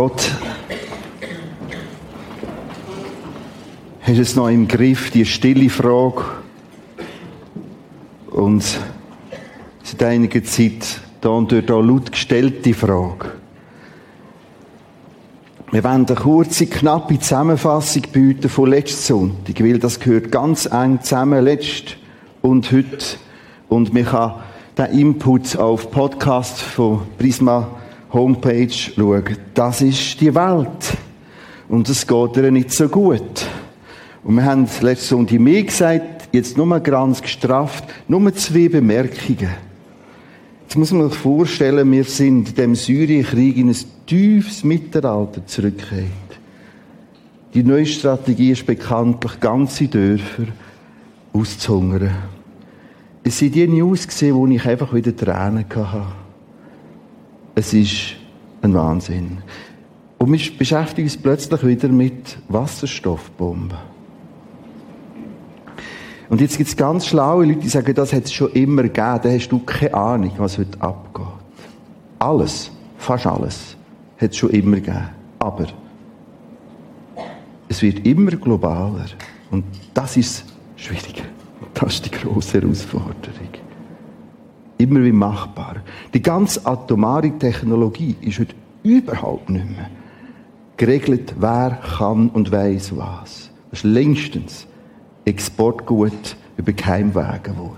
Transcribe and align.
Gott, 0.00 0.30
hast 4.00 4.18
es 4.18 4.34
noch 4.34 4.48
im 4.48 4.66
Griff, 4.66 5.10
die 5.10 5.26
stille 5.26 5.68
Frage? 5.68 6.22
Und 8.30 8.64
seit 9.82 10.02
einiger 10.02 10.42
Zeit 10.42 11.02
da 11.20 11.28
und 11.28 11.52
dort 11.52 11.70
auch 11.70 11.82
laut 11.82 12.12
gestellte 12.12 12.72
Frage. 12.72 13.32
Wir 15.70 15.84
wollen 15.84 16.06
eine 16.06 16.16
kurze, 16.16 16.66
knappe 16.66 17.18
Zusammenfassung 17.18 18.04
bieten 18.10 18.48
von 18.48 18.70
letzten 18.70 19.02
Sonntag, 19.02 19.62
weil 19.62 19.78
das 19.78 20.00
gehört 20.00 20.32
ganz 20.32 20.64
eng 20.64 21.02
zusammen, 21.02 21.44
letzt 21.44 21.98
und 22.40 22.72
heute. 22.72 23.18
Und 23.68 23.92
man 23.92 24.06
kann 24.06 24.36
den 24.78 24.98
Input 24.98 25.58
auf 25.58 25.90
Podcast 25.90 26.58
von 26.58 27.02
Prisma 27.18 27.79
Homepage 28.12 28.72
schauen. 28.72 29.36
Das 29.54 29.80
ist 29.80 30.20
die 30.20 30.34
Welt. 30.34 30.96
Und 31.68 31.88
es 31.88 32.06
geht 32.06 32.36
ihr 32.36 32.50
nicht 32.50 32.72
so 32.72 32.88
gut. 32.88 33.46
Und 34.24 34.36
wir 34.36 34.44
haben 34.44 34.66
letzte 34.80 35.06
Sonntag 35.06 35.38
mehr 35.40 35.62
gesagt, 35.62 36.28
jetzt 36.32 36.56
nur 36.56 36.78
ganz 36.80 37.22
gestrafft, 37.22 37.84
nur 38.08 38.34
zwei 38.34 38.68
Bemerkungen. 38.68 39.50
Jetzt 40.62 40.76
muss 40.76 40.92
man 40.92 41.08
sich 41.08 41.18
vorstellen, 41.18 41.90
wir 41.90 42.04
sind 42.04 42.50
in 42.50 42.54
dem 42.54 42.74
Syrienkrieg 42.74 43.56
in 43.56 43.70
ein 43.70 43.76
tiefes 44.06 44.62
Mittelalter 44.62 45.44
zurückgekehrt. 45.46 46.06
Die 47.54 47.64
neue 47.64 47.86
Strategie 47.86 48.52
ist 48.52 48.66
bekanntlich, 48.66 49.40
ganze 49.40 49.88
Dörfer 49.88 50.44
auszuhungern. 51.32 52.10
Es 53.24 53.38
sind 53.38 53.54
die 53.54 53.66
News 53.66 54.06
gesehen, 54.06 54.36
wo 54.36 54.46
ich 54.46 54.64
einfach 54.64 54.94
wieder 54.94 55.14
Tränen 55.16 55.64
hatte. 55.68 56.19
Es 57.54 57.72
ist 57.72 58.16
ein 58.62 58.74
Wahnsinn. 58.74 59.38
Und 60.18 60.32
wir 60.32 60.58
beschäftigen 60.58 61.06
uns 61.06 61.16
plötzlich 61.16 61.66
wieder 61.66 61.88
mit 61.88 62.38
Wasserstoffbomben. 62.48 63.78
Und 66.28 66.40
jetzt 66.40 66.58
gibt 66.58 66.68
es 66.68 66.76
ganz 66.76 67.06
schlaue 67.06 67.44
Leute, 67.44 67.60
die 67.60 67.68
sagen, 67.68 67.92
das 67.94 68.12
hat 68.12 68.24
es 68.24 68.32
schon 68.32 68.52
immer 68.52 68.82
gegeben, 68.82 69.20
da 69.22 69.30
hast 69.30 69.48
du 69.48 69.58
keine 69.60 69.94
Ahnung, 69.94 70.32
was 70.38 70.58
heute 70.58 70.80
abgeht. 70.80 71.26
Alles, 72.20 72.70
fast 72.98 73.26
alles, 73.26 73.76
hat 74.20 74.30
es 74.30 74.36
schon 74.36 74.50
immer 74.50 74.76
gegeben. 74.76 75.08
Aber 75.40 75.66
es 77.68 77.82
wird 77.82 78.06
immer 78.06 78.32
globaler. 78.32 79.06
Und 79.50 79.64
das 79.92 80.16
ist 80.16 80.44
schwieriger. 80.76 81.24
Das 81.74 81.94
ist 81.94 82.06
die 82.06 82.10
große 82.10 82.60
Herausforderung. 82.60 83.59
Immer 84.80 85.04
wie 85.04 85.12
machbar. 85.12 85.76
Die 86.14 86.22
ganze 86.22 86.64
atomare 86.64 87.30
Technologie 87.38 88.16
ist 88.22 88.38
heute 88.38 88.54
überhaupt 88.82 89.50
nicht 89.50 89.68
mehr 89.68 89.90
geregelt, 90.78 91.34
wer 91.38 91.78
kann 91.98 92.30
und 92.30 92.50
weiß 92.50 92.96
was. 92.96 93.50
Das 93.70 93.80
ist 93.80 93.84
längstens 93.84 94.66
Exportgut 95.26 96.34
über 96.56 96.72
Keimwege 96.72 97.40
geworden. 97.42 97.76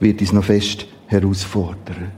Wird 0.00 0.20
uns 0.20 0.34
noch 0.34 0.44
fest 0.44 0.86
herausfordern. 1.06 2.10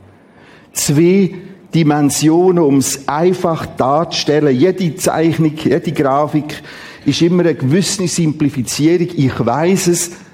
Zwei 0.73 1.33
Dimensionen, 1.73 2.65
um 2.65 2.79
es 2.79 3.07
einfach 3.07 3.65
darzustellen. 3.77 4.59
Jede 4.59 4.97
Zeichnung, 4.97 5.53
jede 5.55 5.93
Grafik 5.93 6.63
ist 7.05 7.23
immer 7.23 7.45
eine 7.45 7.55
gewisse 7.55 8.09
Simplifizierung. 8.09 9.09
Ich 9.15 9.47
weiß 9.47 9.87
es. 9.87 10.26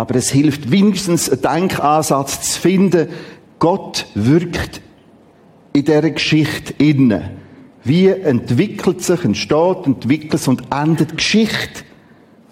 Aber 0.00 0.14
es 0.14 0.30
hilft 0.30 0.70
wenigstens, 0.70 1.28
einen 1.28 1.42
Denkansatz 1.42 2.52
zu 2.52 2.60
finden. 2.60 3.08
Gott 3.58 4.06
wirkt 4.14 4.80
in 5.74 5.84
dieser 5.84 6.10
Geschichte 6.10 6.72
innen. 6.78 7.22
Wie 7.84 8.06
entwickelt 8.06 9.02
sich, 9.02 9.22
entsteht, 9.26 9.84
entwickelt 9.84 10.38
sich 10.40 10.48
und 10.48 10.62
endet 10.72 11.18
Geschichte? 11.18 11.84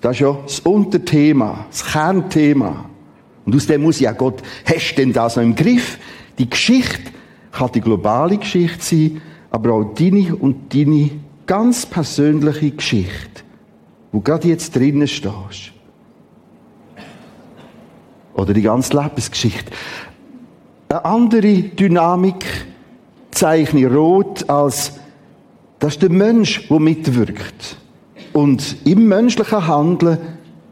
Das 0.03 0.17
ist 0.17 0.21
ja 0.21 0.39
das 0.43 0.61
Unterthema, 0.61 1.65
das 1.71 1.87
Kernthema. 1.87 2.85
Und 3.47 3.57
aus 3.57 3.67
dem 3.67 3.81
muss 3.81 3.99
ja 3.99 4.13
Gott, 4.13 4.43
hast 4.67 4.91
du 4.91 4.97
denn 4.97 5.15
das 5.15 5.37
noch 5.37 5.43
im 5.43 5.55
Griff? 5.55 5.99
Die 6.37 6.51
Geschichte 6.51 7.13
kann 7.51 7.73
die 7.73 7.81
globale 7.81 8.37
Geschichte 8.37 8.85
sein, 8.85 9.23
aber 9.51 9.73
auch 9.73 9.95
deine 9.95 10.37
und 10.37 10.75
deine 10.75 11.13
ganz 11.47 11.87
persönliche 11.87 12.73
Geschichte, 12.73 13.43
wo 14.13 14.21
gerade 14.21 14.49
jetzt 14.49 14.77
drinnen 14.77 15.09
stehst. 15.09 15.78
Oder 18.39 18.55
die 18.55 18.63
ganze 18.63 18.97
Lebensgeschichte. 18.97 19.73
Eine 20.89 21.05
andere 21.05 21.63
Dynamik 21.63 22.47
zeichne 23.31 23.81
ich 23.81 23.93
rot 23.93 24.49
als 24.49 24.93
das 25.81 25.95
ist 25.95 26.03
der 26.03 26.11
Mensch, 26.11 26.67
der 26.69 26.81
mitwirkt. 26.81 27.77
Und 28.33 28.77
im 28.85 29.07
menschlichen 29.07 29.67
Handeln 29.67 30.19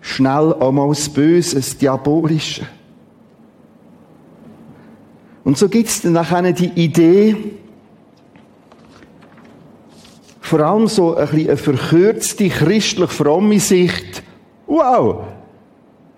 schnell 0.01 0.55
einmal 0.55 0.89
das 0.89 1.09
Böse, 1.09 1.57
das 1.57 1.77
Diabolische. 1.77 2.67
Und 5.45 5.59
so 5.59 5.69
gibt 5.69 5.89
es 5.89 6.03
dann 6.03 6.13
nachher 6.13 6.53
die 6.53 6.71
Idee, 6.75 7.37
vor 10.41 10.61
allem 10.61 10.87
so 10.87 11.17
ein 11.17 11.27
bisschen 11.29 11.49
eine 11.49 11.57
verkürzte, 11.57 12.49
christlich 12.49 13.11
fromme 13.11 13.61
Sicht. 13.61 14.23
Wow! 14.67 15.36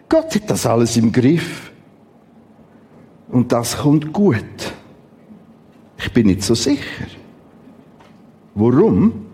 Gott 0.09 0.35
hat 0.35 0.51
das 0.51 0.67
alles 0.67 0.97
im 0.97 1.13
Griff. 1.13 1.71
Und 3.29 3.53
das 3.53 3.77
kommt 3.77 4.13
gut. 4.13 4.73
Ich 5.99 6.13
bin 6.13 6.29
nicht 6.29 6.43
so 6.43 6.55
sicher. 6.55 7.07
Warum? 8.55 9.27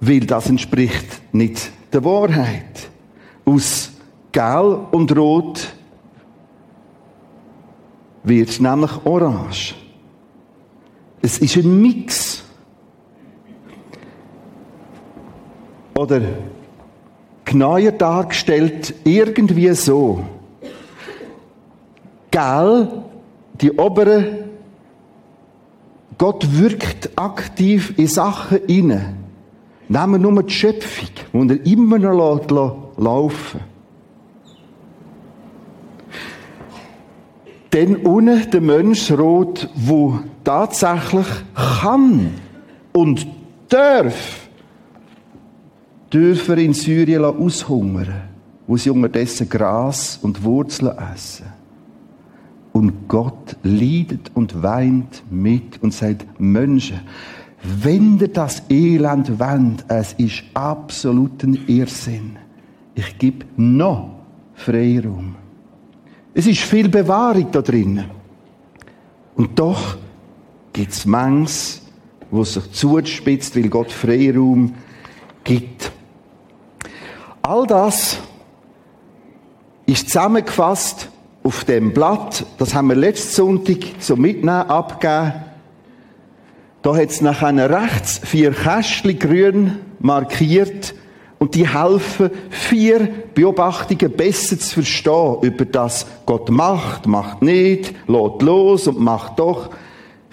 Weil 0.00 0.20
das 0.20 0.48
entspricht 0.48 1.34
nicht 1.34 1.70
der 1.92 2.04
Wahrheit. 2.04 2.90
Aus 3.44 3.90
Gel 4.30 4.86
und 4.92 5.16
Rot 5.16 5.74
wird 8.22 8.60
nämlich 8.60 8.90
orange. 9.04 9.74
Es 11.22 11.38
ist 11.38 11.56
ein 11.56 11.80
Mix. 11.80 12.44
Oder 15.94 16.20
genauer 17.46 17.92
dargestellt, 17.92 18.92
irgendwie 19.04 19.72
so. 19.72 20.22
Gel, 22.30 22.88
die 23.62 23.72
obere 23.72 24.44
Gott 26.18 26.46
wirkt 26.58 27.10
aktiv 27.16 27.94
in 27.96 28.06
Sachen 28.06 28.58
inne. 28.66 29.14
Nehmen 29.88 30.12
wir 30.12 30.18
nur 30.18 30.42
die 30.42 30.52
Schöpfung, 30.52 31.48
die 31.48 31.58
er 31.58 31.66
immer 31.66 31.98
noch 31.98 32.48
laufen 32.96 33.60
Dann 37.70 37.96
unten 37.96 38.50
der 38.50 38.60
Mensch 38.62 39.10
rot, 39.12 39.68
wo 39.74 40.20
tatsächlich 40.44 41.26
kann 41.54 42.32
und 42.94 43.26
darf, 43.68 44.45
dürfen 46.16 46.56
in 46.56 46.72
Syrien 46.72 47.26
aushungern, 47.26 48.22
wo 48.66 48.78
sie 48.78 48.88
unterdessen 48.88 49.50
Gras 49.50 50.18
und 50.22 50.42
Wurzeln 50.42 50.96
essen. 51.14 51.44
Und 52.72 53.06
Gott 53.06 53.56
leidet 53.62 54.30
und 54.32 54.62
weint 54.62 55.24
mit 55.30 55.82
und 55.82 55.92
sagt, 55.92 56.24
Menschen, 56.40 57.00
wenn 57.62 58.18
ihr 58.18 58.28
das 58.28 58.62
Elend 58.70 59.38
wendet, 59.38 59.84
es 59.88 60.14
ist 60.14 60.42
absoluten 60.54 61.58
Irrsinn. 61.66 62.38
Ich 62.94 63.18
gebe 63.18 63.44
noch 63.58 64.10
Freiraum. 64.54 65.34
Es 66.32 66.46
ist 66.46 66.60
viel 66.60 66.88
Bewahrung 66.88 67.50
da 67.52 67.60
drinnen. 67.60 68.06
Und 69.34 69.58
doch 69.58 69.98
gibt 70.72 70.92
es 70.92 71.04
manches, 71.04 71.82
wo 72.30 72.42
sich 72.42 72.72
zuspitzt, 72.72 73.54
weil 73.54 73.68
Gott 73.68 73.92
Freiraum 73.92 74.72
gibt. 75.44 75.92
All 77.48 77.64
das 77.64 78.18
ist 79.86 80.08
zusammengefasst 80.08 81.10
auf 81.44 81.62
dem 81.62 81.92
Blatt, 81.92 82.44
das 82.58 82.74
haben 82.74 82.88
wir 82.88 82.96
letzten 82.96 83.36
Sonntag 83.36 83.76
so 84.00 84.16
mitnehmen 84.16 84.68
abgegeben. 84.68 85.44
Da 86.82 86.96
hat 86.96 87.08
es 87.08 87.20
nachher 87.20 87.70
rechts 87.70 88.18
vier 88.24 88.50
Kästchen 88.50 89.16
grün 89.20 89.78
markiert 90.00 90.92
und 91.38 91.54
die 91.54 91.68
helfen, 91.68 92.30
vier 92.50 93.08
Beobachtungen 93.32 94.10
besser 94.10 94.58
zu 94.58 94.82
verstehen 94.82 95.36
über 95.42 95.66
das 95.66 96.04
Gott 96.26 96.50
macht, 96.50 97.06
macht 97.06 97.42
nicht, 97.42 97.94
lädt 98.08 98.42
los 98.42 98.88
und 98.88 98.98
macht 98.98 99.38
doch 99.38 99.70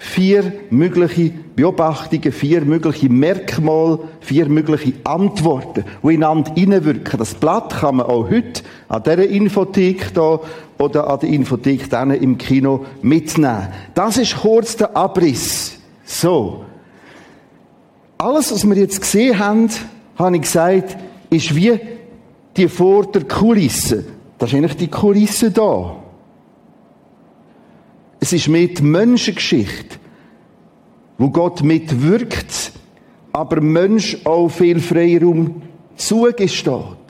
vier 0.04 0.52
mögliche 0.70 1.32
Beobachtungen, 1.56 2.30
vier 2.30 2.60
mögliche 2.60 3.08
Merkmale, 3.08 4.00
vier 4.20 4.48
mögliche 4.48 4.92
Antworten, 5.04 5.84
die 6.02 6.14
ineinander 6.14 6.52
hineinwirken. 6.54 7.18
Das 7.18 7.34
Blatt 7.34 7.74
kann 7.80 7.96
man 7.96 8.06
auch 8.06 8.28
heute 8.28 8.62
an 8.88 9.02
dieser 9.02 9.26
Infothek 9.26 10.12
da 10.12 10.40
oder 10.78 11.08
an 11.08 11.20
der 11.20 11.30
Infothek 11.30 11.88
dann 11.88 12.10
im 12.10 12.36
Kino 12.36 12.84
mitnehmen. 13.00 13.68
Das 13.94 14.18
ist 14.18 14.36
kurz 14.36 14.76
der 14.76 14.94
Abriss 14.94 15.78
So. 16.04 16.64
Alles, 18.18 18.52
was 18.52 18.68
wir 18.68 18.76
jetzt 18.76 19.00
gesehen 19.00 19.38
haben, 19.38 19.70
habe 20.16 20.36
ich 20.36 20.42
gesagt, 20.42 20.96
ist 21.30 21.54
wie 21.56 21.80
die 22.56 22.68
vor 22.68 23.06
der 23.06 23.24
Kulisse. 23.24 24.04
Das 24.38 24.50
ist 24.50 24.56
eigentlich 24.56 24.76
die 24.76 24.88
Kulisse 24.88 25.50
da. 25.50 25.96
Es 28.24 28.32
ist 28.32 28.48
mit 28.48 28.80
Menschengeschichte, 28.80 29.98
wo 31.18 31.28
Gott 31.28 31.62
mitwirkt, 31.62 32.72
aber 33.34 33.60
Mensch 33.60 34.16
auch 34.24 34.48
viel 34.48 34.80
Freiraum 34.80 35.60
zugesteht. 35.94 37.04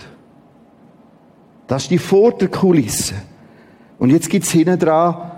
Das 1.69 1.85
ist 1.85 1.93
die 1.93 1.99
Vorderkulisse. 1.99 3.15
Und 4.01 4.11
jetzt 4.11 4.29
gibt 4.29 4.45
es 4.45 4.51
hinten 4.51 4.77
dran 4.77 5.31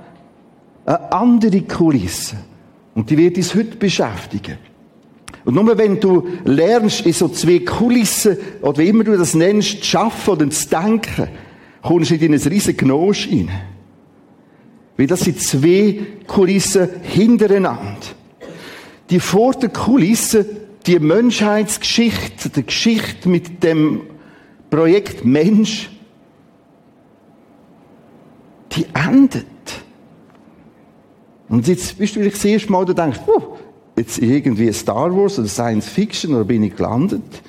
eine 0.87 1.12
andere 1.12 1.61
Kulisse. 1.61 2.38
Und 2.94 3.11
die 3.11 3.19
wird 3.19 3.37
uns 3.37 3.55
heute 3.55 3.76
beschäftigen. 3.76 4.56
Und 5.44 5.56
nur 5.56 5.76
wenn 5.76 6.00
du 6.00 6.26
lernst, 6.46 7.05
in 7.05 7.12
so 7.12 7.29
zwei 7.29 7.58
Kulissen, 7.58 8.38
oder 8.62 8.79
wie 8.79 8.88
immer 8.88 9.05
du 9.05 9.14
das 9.19 9.34
nennst, 9.34 9.81
zu 9.81 9.84
schaffen 9.84 10.31
oder 10.31 10.49
zu 10.49 10.70
denken, 10.70 11.29
kommst 11.82 12.12
du 12.12 12.14
in 12.14 12.32
ein 12.32 12.40
riesen 12.40 12.79
Gnosch 12.79 13.29
rein. 13.31 13.50
Weil 14.96 15.06
das 15.06 15.20
sind 15.20 15.40
zwei 15.43 16.06
Kulissen 16.26 16.88
hintereinander. 17.02 17.98
Die 19.10 19.20
vor 19.20 19.52
der 19.52 19.69
Kulisse, 19.69 20.46
die 20.87 20.98
Menschheitsgeschichte, 20.98 22.48
die 22.48 22.64
Geschichte 22.64 23.28
mit 23.28 23.62
dem 23.62 24.02
Projekt 24.70 25.25
Mensch, 25.25 25.90
die 28.72 28.87
endet. 28.94 29.46
Und 31.48 31.69
jetzt 31.69 31.98
bist 31.98 32.16
du 32.16 32.20
vielleicht 32.20 32.37
das 32.37 32.44
erste 32.44 32.72
Mal, 32.72 32.84
du 32.84 32.93
denkst, 32.93 33.20
oh, 33.26 33.56
jetzt 33.96 34.19
irgendwie 34.19 34.72
Star 34.72 35.14
Wars 35.14 35.38
oder 35.38 35.48
Science 35.48 35.88
Fiction 35.88 36.34
oder 36.34 36.44
bin 36.44 36.62
ich 36.62 36.75
gelandet? 36.75 37.43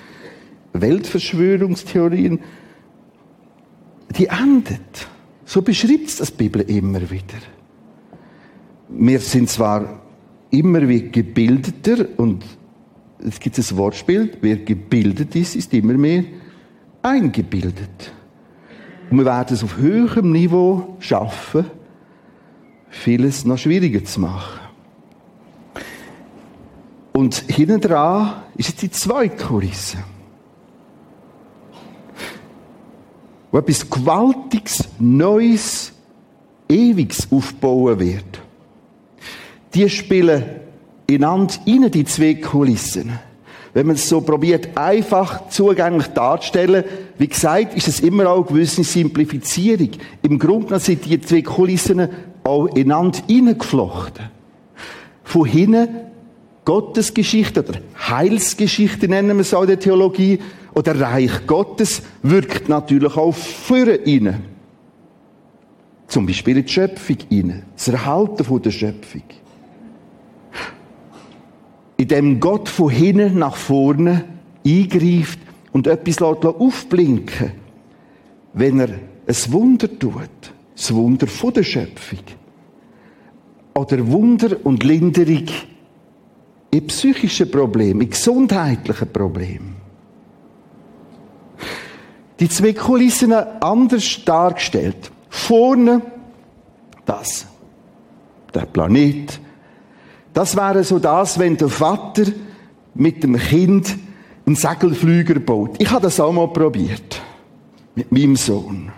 Weltverschwörungstheorien. 0.73 2.39
Die 4.17 4.27
endet. 4.27 5.07
So 5.47 5.61
beschreibt 5.61 6.09
es 6.09 6.17
das 6.17 6.29
Bibel 6.29 6.61
immer 6.63 7.09
wieder. 7.09 7.39
Wir 8.89 9.19
sind 9.21 9.49
zwar 9.49 10.01
immer 10.49 10.85
wie 10.89 11.09
gebildeter 11.09 12.05
und 12.17 12.44
es 13.19 13.39
gibt 13.39 13.57
ein 13.57 13.77
Wortspiel, 13.77 14.38
wer 14.41 14.57
gebildet 14.57 15.38
ist, 15.38 15.55
ist 15.55 15.73
immer 15.73 15.94
mehr 15.94 16.25
eingebildet. 17.01 18.11
Und 19.09 19.19
wir 19.19 19.25
werden 19.25 19.53
es 19.53 19.63
auf 19.63 19.77
höherem 19.77 20.33
Niveau 20.33 20.97
schaffen, 20.99 21.65
vieles 22.89 23.45
noch 23.45 23.57
schwieriger 23.57 24.03
zu 24.03 24.19
machen. 24.19 24.59
Und 27.13 27.35
hinten 27.47 27.79
dran 27.79 28.44
ist 28.57 28.67
jetzt 28.67 28.81
die 28.81 28.91
zweite 28.91 29.45
Kulisse. 29.45 29.97
Wo 33.51 33.59
etwas 33.59 33.89
Gewaltiges, 33.89 34.88
Neues, 34.99 35.94
Ewiges 36.69 37.27
aufbauen 37.31 37.99
wird. 37.99 38.41
Die 39.73 39.89
spielen 39.89 40.44
ineinander 41.07 41.53
rein, 41.65 41.91
die 41.91 42.05
zwei 42.05 42.35
Kulissen. 42.35 43.19
Wenn 43.73 43.88
man 43.88 43.95
es 43.95 44.09
so 44.09 44.21
probiert, 44.21 44.75
einfach 44.75 45.49
zugänglich 45.49 46.07
darzustellen, 46.07 46.83
wie 47.17 47.27
gesagt, 47.27 47.75
ist 47.75 47.88
es 47.88 47.99
immer 47.99 48.29
auch 48.29 48.38
eine 48.38 48.45
gewisse 48.45 48.83
Simplifizierung. 48.83 49.91
Im 50.23 50.39
Grunde 50.39 50.79
sind 50.79 51.05
die 51.05 51.21
zwei 51.21 51.41
Kulissen 51.41 52.09
auch 52.44 52.67
ineinander 52.67 53.19
hineingeflochten. 53.27 54.25
Von 55.23 55.45
hinten 55.45 55.89
Gottesgeschichte 56.65 57.63
oder 57.63 57.79
Heilsgeschichte 58.09 59.07
nennen 59.07 59.38
wir 59.38 59.41
es 59.41 59.53
auch 59.53 59.61
in 59.61 59.67
der 59.67 59.79
Theologie 59.79 60.39
oder 60.77 61.00
Reich 61.01 61.47
Gottes 61.47 62.03
wirkt 62.21 62.69
natürlich 62.69 63.18
auch 63.18 63.33
für 63.33 64.06
ihn. 64.06 64.35
Zum 66.07 66.27
Beispiel 66.27 66.57
in 66.57 66.65
die 66.65 66.71
Schöpfung 66.71 67.18
rein. 67.31 67.63
Das 67.75 67.88
Erhalten 67.88 68.62
der 68.62 68.71
Schöpfung. 68.71 69.24
In 71.97 72.07
dem 72.07 72.39
Gott 72.39 72.69
von 72.69 72.91
hinten 72.91 73.39
nach 73.39 73.56
vorne 73.56 74.25
eingreift 74.63 75.39
und 75.71 75.88
etwas 75.88 76.21
aufblinken 76.21 77.51
wenn 78.53 78.80
er 78.80 78.89
ein 78.89 79.51
Wunder 79.51 79.88
tut. 80.00 80.53
Das 80.75 80.94
Wunder 80.94 81.27
von 81.27 81.53
der 81.53 81.63
Schöpfung. 81.63 82.19
Oder 83.75 84.07
Wunder 84.07 84.57
und 84.63 84.83
Linderung 84.83 85.45
in 86.71 86.88
psychischen 86.88 87.50
Problemen, 87.50 88.01
in 88.01 88.09
gesundheitlichen 88.09 89.12
Problemen. 89.12 89.76
Die 92.39 92.50
zwei 92.50 92.74
Kulissen 92.74 93.34
anders 93.34 94.24
dargestellt. 94.24 95.12
Vorne 95.30 96.01
das, 97.06 97.45
der 98.54 98.66
Planet. 98.66 99.39
Das 100.34 100.56
wäre 100.56 100.84
so 100.84 101.00
das, 101.00 101.39
wenn 101.39 101.57
der 101.57 101.69
Vater 101.69 102.24
mit 102.94 103.24
dem 103.24 103.38
Kind 103.38 103.98
einen 104.45 104.56
Segelflüger 104.56 105.39
baut. 105.39 105.75
Ich 105.80 105.89
habe 105.89 106.04
das 106.04 106.19
auch 106.19 106.31
mal 106.31 106.48
probiert. 106.48 107.22
Mit 107.95 108.12
meinem 108.12 108.36
Sohn. 108.36 108.92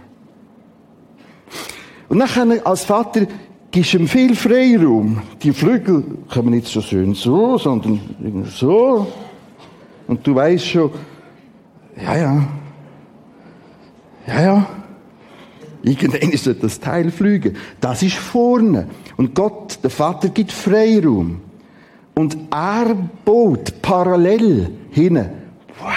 Und 2.09 2.19
dann 2.19 2.59
als 2.65 2.83
Vater 2.83 3.27
gibst 3.71 3.94
ihm 3.94 4.07
viel 4.07 4.35
Freiraum. 4.35 5.21
Die 5.42 5.53
Flügel 5.53 6.03
kommen 6.31 6.50
nicht 6.51 6.68
so 6.68 6.81
schön 6.81 7.13
so, 7.13 7.57
sondern 7.57 8.01
so. 8.45 9.07
Und 10.07 10.25
du 10.25 10.35
weißt 10.35 10.65
schon, 10.65 10.92
ja, 12.03 12.18
ja, 12.18 12.47
ja, 14.29 14.41
ja, 14.41 14.67
irgendwann 15.81 16.31
wird 16.31 16.63
das 16.63 16.79
Teil 16.79 17.11
fliegen. 17.11 17.55
Das 17.81 18.03
ist 18.03 18.15
vorne. 18.15 18.87
Und 19.17 19.33
Gott, 19.33 19.79
der 19.83 19.89
Vater, 19.89 20.29
gibt 20.29 20.51
Freiraum. 20.51 21.41
Und 22.15 22.37
er 22.51 22.95
baut 23.25 23.81
parallel 23.81 24.71
hin. 24.91 25.15
Wow. 25.79 25.89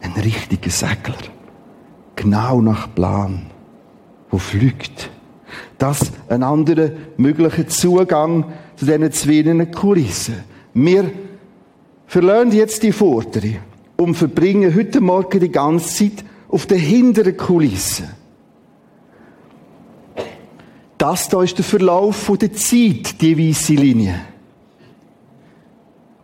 Ein 0.00 0.12
richtiger 0.12 0.70
Segler. 0.70 1.16
Genau 2.16 2.60
nach 2.60 2.92
Plan. 2.94 3.42
Wo 4.30 4.38
fliegt 4.38 5.10
das 5.78 6.12
ein 6.28 6.42
anderer 6.42 6.90
möglicher 7.16 7.66
Zugang 7.68 8.44
zu 8.76 8.84
diesen 8.84 9.12
zwei 9.12 9.66
Kulissen. 9.66 10.42
Wir 10.74 11.10
verlernen 12.06 12.52
jetzt 12.52 12.82
die 12.82 12.92
Vordere 12.92 13.56
und 13.96 14.14
verbringen 14.16 14.74
heute 14.74 15.00
Morgen 15.00 15.40
die 15.40 15.50
ganze 15.50 15.94
Zeit 15.94 16.24
auf 16.48 16.66
der 16.66 16.78
hinteren 16.78 17.36
Kulisse. 17.36 18.08
Das 20.96 21.28
da 21.28 21.42
ist 21.42 21.56
der 21.56 21.64
Verlauf 21.64 22.32
der 22.40 22.52
Zeit, 22.52 23.20
die 23.20 23.38
weiße 23.38 23.74
Linie. 23.74 24.20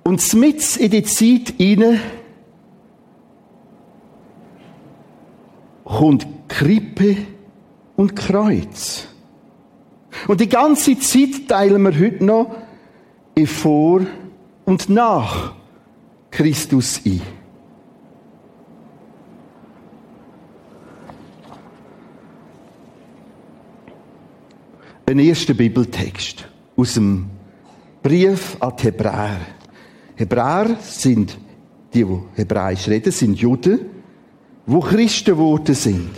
Und 0.02 0.34
mit 0.34 0.76
in 0.76 0.90
die 0.90 1.04
Zeit 1.04 1.54
hinein 1.58 2.00
kommt 5.84 6.26
Krippe 6.48 7.16
und 7.96 8.16
Kreuz. 8.16 9.06
Und 10.28 10.40
die 10.40 10.48
ganze 10.48 10.98
Zeit 10.98 11.48
teilen 11.48 11.82
wir 11.82 11.98
heute 11.98 12.24
noch 12.24 12.54
in 13.34 13.46
vor 13.46 14.02
und 14.64 14.88
nach 14.88 15.54
Christus 16.30 17.00
ein. 17.04 17.20
Ein 25.06 25.18
erster 25.18 25.52
Bibeltext 25.52 26.48
aus 26.78 26.94
dem 26.94 27.26
Brief 28.02 28.56
an 28.58 28.72
die 28.78 28.84
Hebräer. 28.84 29.40
Hebräer 30.16 30.78
sind, 30.80 31.36
die, 31.92 32.04
die 32.04 32.18
Hebräisch 32.36 32.88
reden, 32.88 33.12
sind 33.12 33.38
Juden, 33.38 33.80
wo 34.64 34.80
Christen 34.80 35.32
geworden 35.32 35.74
sind. 35.74 36.08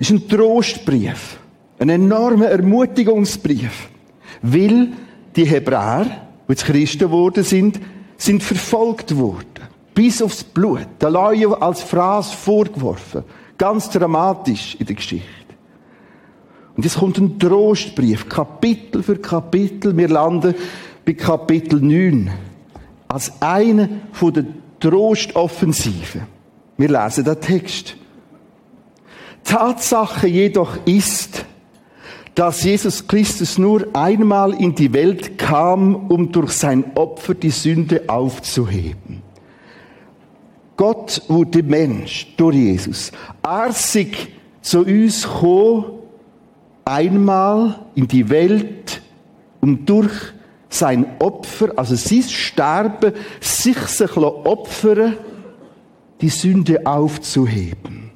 Es 0.00 0.10
ist 0.10 0.22
ein 0.22 0.28
Trostbrief. 0.28 1.38
Ein 1.78 1.90
enormer 1.90 2.46
Ermutigungsbrief. 2.46 3.90
Weil 4.40 4.92
die 5.36 5.44
Hebräer, 5.44 6.06
die 6.48 6.52
jetzt 6.52 6.64
Christen 6.64 7.00
geworden 7.00 7.44
sind, 7.44 7.78
sind 8.16 8.42
verfolgt 8.42 9.14
worden. 9.18 9.68
Bis 9.94 10.22
aufs 10.22 10.42
Blut. 10.42 10.86
Der 10.98 11.10
Laie 11.10 11.60
als 11.60 11.82
Phrase 11.82 12.34
vorgeworfen. 12.34 13.22
Ganz 13.58 13.90
dramatisch 13.90 14.76
in 14.78 14.86
der 14.86 14.96
Geschichte. 14.96 15.43
Und 16.76 16.84
jetzt 16.84 16.98
kommt 16.98 17.18
ein 17.18 17.38
Trostbrief, 17.38 18.28
Kapitel 18.28 19.02
für 19.02 19.16
Kapitel. 19.16 19.96
Wir 19.96 20.08
landen 20.08 20.54
bei 21.04 21.12
Kapitel 21.12 21.80
9. 21.80 22.30
Als 23.08 23.32
eine 23.40 24.00
von 24.12 24.32
der 24.32 24.44
Trostoffensiven. 24.80 26.22
Wir 26.76 26.88
lesen 26.88 27.24
den 27.24 27.40
Text. 27.40 27.96
Tatsache 29.44 30.26
jedoch 30.26 30.78
ist, 30.84 31.44
dass 32.34 32.64
Jesus 32.64 33.06
Christus 33.06 33.58
nur 33.58 33.86
einmal 33.92 34.54
in 34.54 34.74
die 34.74 34.92
Welt 34.92 35.38
kam, 35.38 35.94
um 36.10 36.32
durch 36.32 36.52
sein 36.52 36.84
Opfer 36.96 37.34
die 37.34 37.50
Sünde 37.50 38.02
aufzuheben. 38.08 39.22
Gott 40.76 41.22
wurde 41.28 41.62
Mensch 41.62 42.34
durch 42.36 42.56
Jesus. 42.56 43.12
Sich 43.70 44.32
zu 44.60 44.80
uns 44.80 45.22
gekommen, 45.22 45.84
einmal 46.84 47.86
in 47.94 48.08
die 48.08 48.28
Welt, 48.28 49.00
um 49.60 49.84
durch 49.86 50.12
sein 50.68 51.06
Opfer, 51.18 51.72
also 51.76 51.94
sein 51.94 52.22
Sterben, 52.22 53.12
sich 53.40 53.78
sich 53.78 54.16
opfern, 54.16 55.16
die 56.20 56.28
Sünde 56.28 56.84
aufzuheben. 56.84 58.10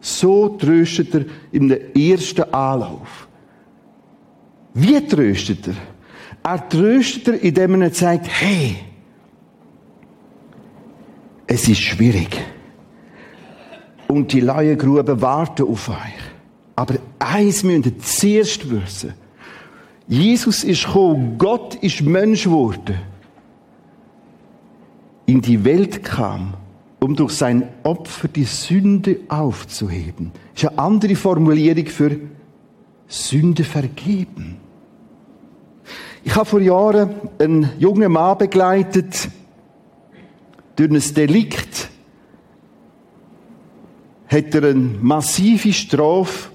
So 0.00 0.50
tröstet 0.50 1.14
er 1.14 1.24
im 1.52 1.70
ersten 1.70 2.42
Anlauf. 2.52 3.28
Wie 4.74 5.06
tröstet 5.06 5.68
er? 5.68 5.74
Er 6.44 6.68
tröstet 6.68 7.28
er, 7.28 7.42
indem 7.42 7.82
er 7.82 7.90
sagt, 7.94 8.26
hey, 8.28 8.76
es 11.46 11.68
ist 11.68 11.80
schwierig. 11.80 12.40
Und 14.08 14.32
die 14.32 14.40
Laiengruben 14.40 15.20
warten 15.20 15.66
auf 15.68 15.88
euch. 15.88 16.31
Aber 16.76 16.94
eins 17.18 17.62
müsst 17.62 17.86
ihr 17.86 17.98
zuerst 17.98 18.70
wissen. 18.70 19.14
Jesus 20.08 20.64
ist 20.64 20.84
gekommen, 20.84 21.36
Gott 21.38 21.74
ist 21.76 22.02
Mensch 22.02 22.44
geworden. 22.44 22.96
In 25.26 25.40
die 25.40 25.64
Welt 25.64 26.02
kam, 26.02 26.54
um 27.00 27.14
durch 27.16 27.32
sein 27.32 27.68
Opfer 27.82 28.28
die 28.28 28.44
Sünde 28.44 29.20
aufzuheben. 29.28 30.32
Das 30.54 30.64
ist 30.64 30.68
eine 30.68 30.78
andere 30.78 31.14
Formulierung 31.14 31.86
für 31.86 32.18
Sünde 33.06 33.64
vergeben. 33.64 34.58
Ich 36.24 36.34
habe 36.34 36.44
vor 36.44 36.60
Jahren 36.60 37.10
einen 37.38 37.70
jungen 37.78 38.12
Mann 38.12 38.38
begleitet, 38.38 39.28
durch 40.76 40.90
ein 40.90 41.14
Delikt 41.14 41.90
hat 44.28 44.54
er 44.54 44.70
eine 44.70 44.74
massive 45.00 45.72
Strafe 45.72 46.51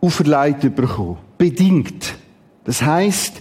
auferlegt 0.00 0.74
bekommen. 0.74 1.18
Bedingt. 1.38 2.14
Das 2.64 2.82
heisst, 2.82 3.40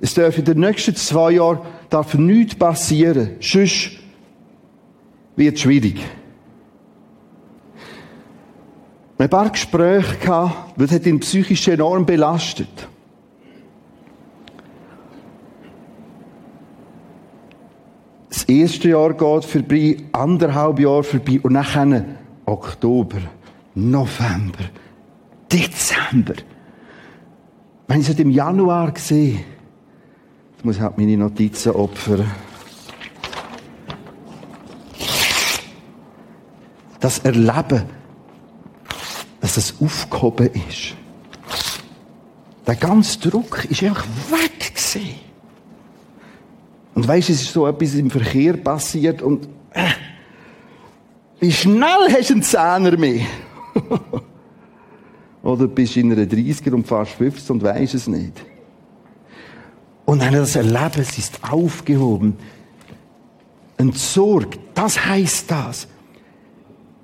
es 0.00 0.14
darf 0.14 0.36
in 0.38 0.44
den 0.44 0.60
nächsten 0.60 0.94
zwei 0.96 1.32
Jahren 1.32 1.60
darf 1.90 2.14
nichts 2.14 2.54
passieren. 2.54 3.36
Sonst 3.40 3.92
wird 5.36 5.56
es 5.56 5.62
schwierig. 5.62 6.00
Ein 9.16 9.30
paar 9.30 9.50
Gespräche 9.50 10.16
gehabt, 10.18 10.74
das 10.76 10.90
hat 10.90 11.06
ihn 11.06 11.20
psychisch 11.20 11.68
enorm 11.68 12.04
belastet. 12.04 12.88
Das 18.28 18.42
erste 18.44 18.88
Jahr 18.88 19.14
geht 19.14 19.44
vorbei, 19.44 19.96
anderthalb 20.10 20.80
Jahre 20.80 21.04
vorbei 21.04 21.38
und 21.42 21.54
dann 21.54 22.18
Oktober, 22.44 23.18
November, 23.74 24.64
Dezember. 25.54 26.34
Wenn 27.86 28.00
ich 28.00 28.08
es 28.08 28.18
im 28.18 28.30
Januar 28.30 28.92
sehe, 28.96 29.44
jetzt 30.52 30.64
muss 30.64 30.76
ich 30.76 30.82
halt 30.82 30.98
meine 30.98 31.16
Notizen 31.16 31.72
opfern. 31.72 32.28
Das 36.98 37.20
Erleben, 37.20 37.84
dass 39.40 39.56
es 39.56 39.80
aufgehoben 39.80 40.50
ist. 40.68 40.94
Der 42.66 42.74
ganze 42.74 43.20
Druck 43.20 43.64
ist 43.66 43.82
einfach 43.84 44.06
weg 44.30 44.74
gewesen. 44.74 45.14
Und 46.94 47.06
weißt, 47.06 47.30
es 47.30 47.42
ist 47.42 47.52
so 47.52 47.66
etwas 47.66 47.94
im 47.94 48.10
Verkehr 48.10 48.54
passiert 48.56 49.22
und 49.22 49.46
äh, 49.72 49.90
wie 51.38 51.52
schnell 51.52 52.08
hast 52.10 52.30
du 52.30 52.34
einen 52.34 52.42
Zehner 52.42 52.96
mehr? 52.96 53.26
Oder 55.44 55.68
bist 55.68 55.96
in 55.98 56.10
einer 56.10 56.22
30er 56.22 56.72
und 56.72 56.86
fast 56.86 57.12
50 57.12 57.50
und 57.50 57.62
weisst 57.62 57.94
es 57.94 58.06
nicht. 58.08 58.44
Und 60.06 60.22
dann 60.22 60.32
das 60.32 60.56
Erleben, 60.56 61.00
es 61.00 61.18
ist 61.18 61.38
aufgehoben. 61.42 62.34
Entsorgt, 63.76 64.58
das 64.74 65.04
heißt 65.04 65.50
das. 65.50 65.86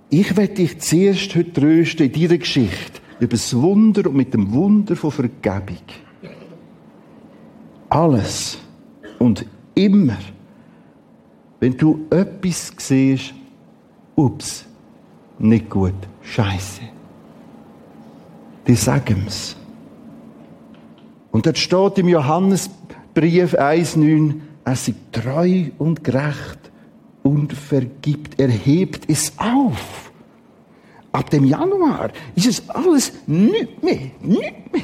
Ich 0.09 0.37
werde 0.37 0.55
dich 0.55 0.81
zuerst 0.81 1.35
heute 1.37 1.53
trösten 1.53 2.07
in 2.07 2.13
dieser 2.13 2.39
Geschichte 2.39 3.01
über 3.19 3.29
das 3.29 3.55
Wunder 3.55 4.09
und 4.09 4.17
mit 4.17 4.33
dem 4.33 4.51
Wunder 4.53 4.97
von 4.97 5.11
Vergebung. 5.11 5.77
Alles 7.91 8.59
und 9.19 9.45
immer, 9.75 10.19
wenn 11.61 11.77
du 11.77 12.07
etwas 12.09 12.73
siehst, 12.79 13.35
ups, 14.17 14.65
nicht 15.39 15.69
gut, 15.69 15.95
scheiße 16.23 17.00
die 18.71 18.77
sagen 18.77 19.25
es. 19.27 19.57
Und 21.33 21.45
dort 21.47 21.59
steht 21.59 21.99
im 21.99 22.07
Johannesbrief 22.09 23.55
1,9, 23.55 24.35
er 24.65 24.77
sei 24.77 24.95
treu 25.11 25.71
und 25.79 26.05
gerecht 26.05 26.71
und 27.25 27.53
vergibt. 27.53 28.39
Er 28.39 28.47
hebt 28.49 29.11
es 29.11 29.33
auf. 29.39 30.13
Ab 31.11 31.31
dem 31.31 31.47
Januar 31.47 32.11
ist 32.37 32.47
es 32.47 32.71
alles 32.71 33.13
nichts 33.27 33.83
mehr. 33.83 34.13
Nichts 34.21 34.73
mehr. 34.73 34.83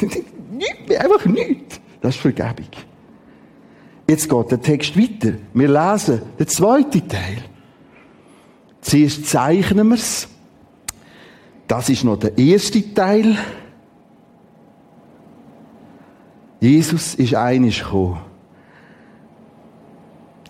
nichts 0.50 0.88
mehr. 0.88 1.04
Einfach 1.04 1.26
nichts. 1.26 1.78
Das 2.00 2.14
ist 2.14 2.22
Vergebung. 2.22 2.70
Jetzt 4.08 4.30
geht 4.30 4.50
der 4.50 4.62
Text 4.62 4.98
weiter. 4.98 5.36
Wir 5.52 5.68
lesen 5.68 6.22
den 6.38 6.48
zweiten 6.48 7.06
Teil. 7.06 7.44
Zuerst 8.80 9.26
zeichnen 9.26 9.88
wir 9.88 9.96
es. 9.96 10.26
Das 11.66 11.88
ist 11.88 12.04
noch 12.04 12.18
der 12.18 12.36
erste 12.38 12.94
Teil. 12.94 13.36
Jesus 16.60 17.14
ist 17.14 17.34
einig 17.34 17.80
gekommen. 17.82 18.20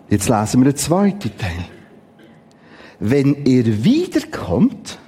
Jetzt 0.08 0.28
lesen 0.28 0.60
wir 0.60 0.72
den 0.72 0.76
zweiten 0.76 1.36
Teil. 1.36 1.64
Wenn 3.00 3.44
er 3.44 3.84
wiederkommt, 3.84 4.98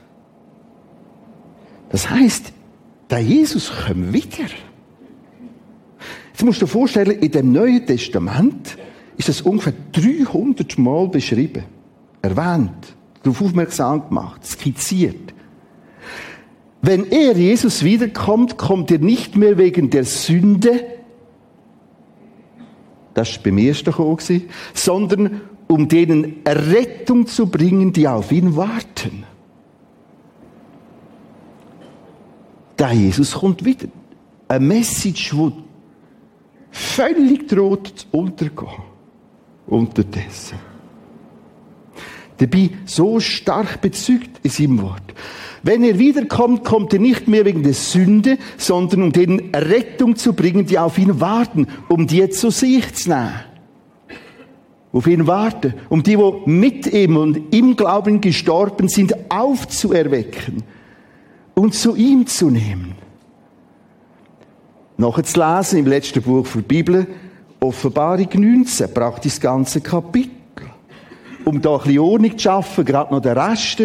das 1.91 2.11
heißt, 2.11 2.53
der 3.11 3.21
Jesus 3.21 3.73
kommt 3.87 4.12
wieder. 4.12 4.50
Jetzt 6.31 6.45
musst 6.45 6.61
du 6.61 6.67
dir 6.67 6.71
vorstellen, 6.71 7.19
in 7.19 7.31
dem 7.31 7.53
Neuen 7.53 7.87
Testament 7.87 8.77
ist 9.17 9.29
das 9.29 9.41
ungefähr 9.41 9.73
300 9.93 10.79
Mal 10.79 11.09
beschrieben, 11.09 11.65
erwähnt, 12.23 12.95
darauf 13.23 13.43
aufmerksam 13.43 14.09
gemacht, 14.09 14.47
skizziert. 14.47 15.35
Wenn 16.80 17.11
er, 17.11 17.37
Jesus, 17.37 17.82
wiederkommt, 17.82 18.56
kommt 18.56 18.90
er 18.90 18.99
nicht 18.99 19.37
mehr 19.37 19.58
wegen 19.58 19.90
der 19.90 20.04
Sünde, 20.04 20.85
das 23.14 23.37
war 23.37 23.42
beim 23.44 23.58
ersten 23.58 23.90
gekommen, 23.90 24.42
sondern 24.75 25.40
um 25.66 25.88
denen 25.88 26.47
Errettung 26.47 27.26
zu 27.26 27.47
bringen, 27.47 27.92
die 27.92 28.06
auf 28.06 28.30
ihn 28.30 28.56
warten. 28.56 29.25
Der 32.78 32.92
Jesus 32.92 33.32
kommt 33.32 33.64
wieder. 33.64 33.88
Eine 34.47 34.64
Message, 34.64 35.32
die 35.32 35.52
völlig 36.70 37.49
droht 37.49 37.88
zu 37.88 38.06
untergehen. 38.12 38.82
Unterdessen. 39.66 40.67
Dabei 42.38 42.71
so 42.85 43.21
stark 43.21 43.80
bezügt 43.80 44.40
in 44.42 44.50
seinem 44.50 44.83
Wort. 44.83 45.02
Wenn 45.62 45.83
er 45.83 45.99
wiederkommt, 45.99 46.64
kommt 46.64 46.92
er 46.92 47.00
nicht 47.00 47.26
mehr 47.26 47.45
wegen 47.45 47.62
der 47.62 47.75
Sünde, 47.75 48.38
sondern 48.57 49.02
um 49.02 49.12
denen 49.12 49.54
Rettung 49.54 50.16
zu 50.16 50.33
bringen, 50.33 50.66
die 50.66 50.78
auf 50.78 50.99
ihn 50.99 51.21
warten, 51.21 51.66
um 51.88 52.07
die 52.07 52.28
zu 52.30 52.50
sich 52.50 52.95
zu 52.95 53.11
nehmen. 53.11 53.33
Auf 54.92 55.07
ihn 55.07 55.26
warten, 55.26 55.75
um 55.88 56.02
die, 56.02 56.16
die 56.16 56.50
mit 56.50 56.87
ihm 56.92 57.16
und 57.16 57.54
im 57.54 57.76
Glauben 57.76 58.21
gestorben 58.21 58.88
sind, 58.88 59.14
aufzuerwecken 59.30 60.62
und 61.54 61.75
zu 61.75 61.95
ihm 61.95 62.26
zu 62.26 62.50
nehmen. 62.50 62.95
Nachher 64.97 65.25
zu 65.25 65.38
lesen 65.38 65.80
im 65.80 65.87
letzten 65.87 66.23
Buch 66.23 66.47
der 66.54 66.62
Bibel, 66.62 67.07
Offenbarung 67.61 68.28
19, 68.33 68.92
praktisch 68.95 69.35
das 69.35 69.40
ganze 69.40 69.80
Kapitel. 69.80 70.38
Um 71.49 71.62
da 71.62 71.76
ein 71.76 71.78
bisschen 71.78 71.99
Ordnung 72.00 72.33
zu 72.33 72.40
schaffen, 72.40 72.85
gerade 72.85 73.14
noch 73.14 73.23
der 73.23 73.35
Rest, 73.35 73.83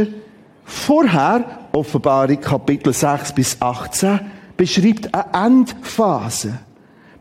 Vorher, 0.65 1.69
Offenbarung 1.71 2.41
Kapitel 2.41 2.91
6 2.91 3.31
bis 3.31 3.61
18, 3.61 4.19
beschreibt 4.57 5.15
eine 5.15 5.45
Endphase. 5.45 6.59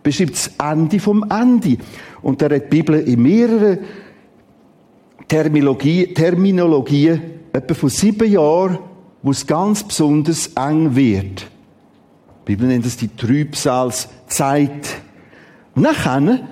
Beschreibt 0.03 0.33
das 0.33 0.51
Ende 0.61 0.99
vom 0.99 1.25
Ende. 1.31 1.77
Und 2.23 2.43
da 2.43 2.47
hat 2.47 2.65
die 2.65 2.69
Bibel 2.77 2.99
in 2.99 3.23
mehreren 3.23 3.79
Terminologie, 5.29 6.13
Terminologien, 6.13 7.23
etwa 7.53 7.75
von 7.75 7.89
sieben 7.89 8.29
Jahren, 8.29 8.79
wo 9.23 9.31
es 9.31 9.47
ganz 9.47 9.85
besonders 9.85 10.49
eng 10.57 10.97
wird. 10.97 11.47
Die 12.41 12.57
Bibel 12.57 12.67
nennt 12.67 12.85
es 12.85 12.97
die 12.97 13.15
Trübsalzeit. 13.15 14.89
Und 15.77 15.85
dann, 15.85 16.49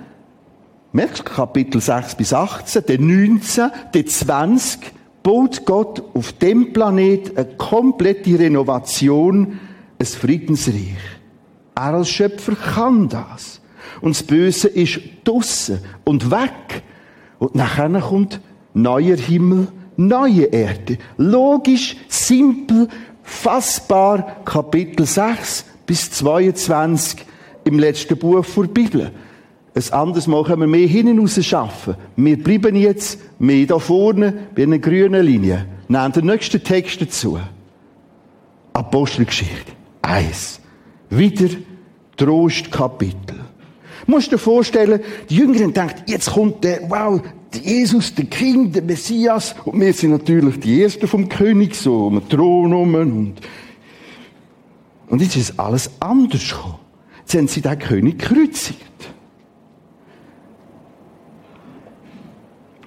merkst 0.92 1.20
du, 1.20 1.32
Kapitel 1.32 1.80
6 1.80 2.14
bis 2.16 2.32
18, 2.32 2.87
der 2.87 3.00
19, 3.00 3.70
der 3.94 4.06
20, 4.06 4.80
baut 5.23 5.64
Gott 5.66 6.02
auf 6.14 6.32
dem 6.32 6.73
Planet 6.73 7.37
eine 7.37 7.56
komplette 7.56 8.38
Renovation, 8.38 9.59
ein 9.99 10.06
Friedensreich. 10.06 10.97
Er 11.75 11.94
als 11.94 12.11
Schöpfer 12.11 12.54
kann 12.54 13.09
das. 13.09 13.61
Und 14.00 14.16
das 14.16 14.23
Böse 14.23 14.68
ist 14.68 15.00
draussen 15.25 15.80
und 16.04 16.30
weg. 16.30 16.82
Und 17.38 17.54
nachher 17.54 17.88
kommt 18.00 18.40
neuer 18.75 19.16
Himmel, 19.16 19.68
neue 19.97 20.44
Erde. 20.44 20.99
Logisch, 21.16 21.97
simpel, 22.09 22.88
fassbar, 23.23 24.42
Kapitel 24.44 25.06
6 25.06 25.64
bis 25.87 26.11
22 26.12 27.25
im 27.64 27.78
letzten 27.78 28.16
Buch 28.16 28.44
der 28.44 28.62
Bibel. 28.64 29.11
Ein 29.74 29.92
anderes 29.92 30.26
Mal 30.26 30.42
können 30.44 30.62
wir 30.62 30.66
mehr 30.66 30.86
hinten 30.86 31.20
raus 31.20 31.44
schaffen. 31.44 31.94
Wir 32.16 32.42
bleiben 32.42 32.74
jetzt 32.74 33.20
mehr 33.38 33.66
da 33.66 33.78
vorne 33.78 34.32
bei 34.54 34.64
einer 34.64 34.78
grünen 34.78 35.24
Linie. 35.24 35.66
Nehmen 35.88 36.12
den 36.12 36.26
nächsten 36.26 36.62
Text 36.62 37.00
dazu. 37.00 37.38
Apostelgeschichte. 38.72 39.72
Eins. 40.02 40.60
Wieder 41.08 41.48
Trostkapitel. 42.16 43.36
Du 44.06 44.10
musst 44.10 44.32
dir 44.32 44.38
vorstellen, 44.38 45.00
die 45.28 45.36
Jüngeren 45.36 45.72
denken, 45.72 46.02
jetzt 46.06 46.32
kommt 46.32 46.64
der, 46.64 46.90
wow, 46.90 47.20
Jesus, 47.62 48.14
der 48.14 48.26
King, 48.26 48.72
der 48.72 48.82
Messias. 48.82 49.54
Und 49.64 49.80
wir 49.80 49.92
sind 49.92 50.10
natürlich 50.10 50.58
die 50.60 50.82
Ersten 50.82 51.06
vom 51.06 51.28
König, 51.28 51.76
so 51.76 52.06
um 52.06 52.20
den 52.20 52.28
Thron 52.28 52.72
rum. 52.72 52.94
Und, 52.94 53.34
und 55.08 55.22
jetzt 55.22 55.36
ist 55.36 55.58
alles 55.58 55.90
anders 56.00 56.48
gekommen. 56.48 56.78
Jetzt 57.20 57.34
haben 57.34 57.48
sie 57.48 57.60
den 57.60 57.78
König 57.78 58.18
gekreuzigt. 58.18 58.76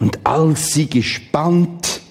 Und 0.03 0.19
als 0.25 0.73
sie 0.73 0.89
gespannt 0.89 2.01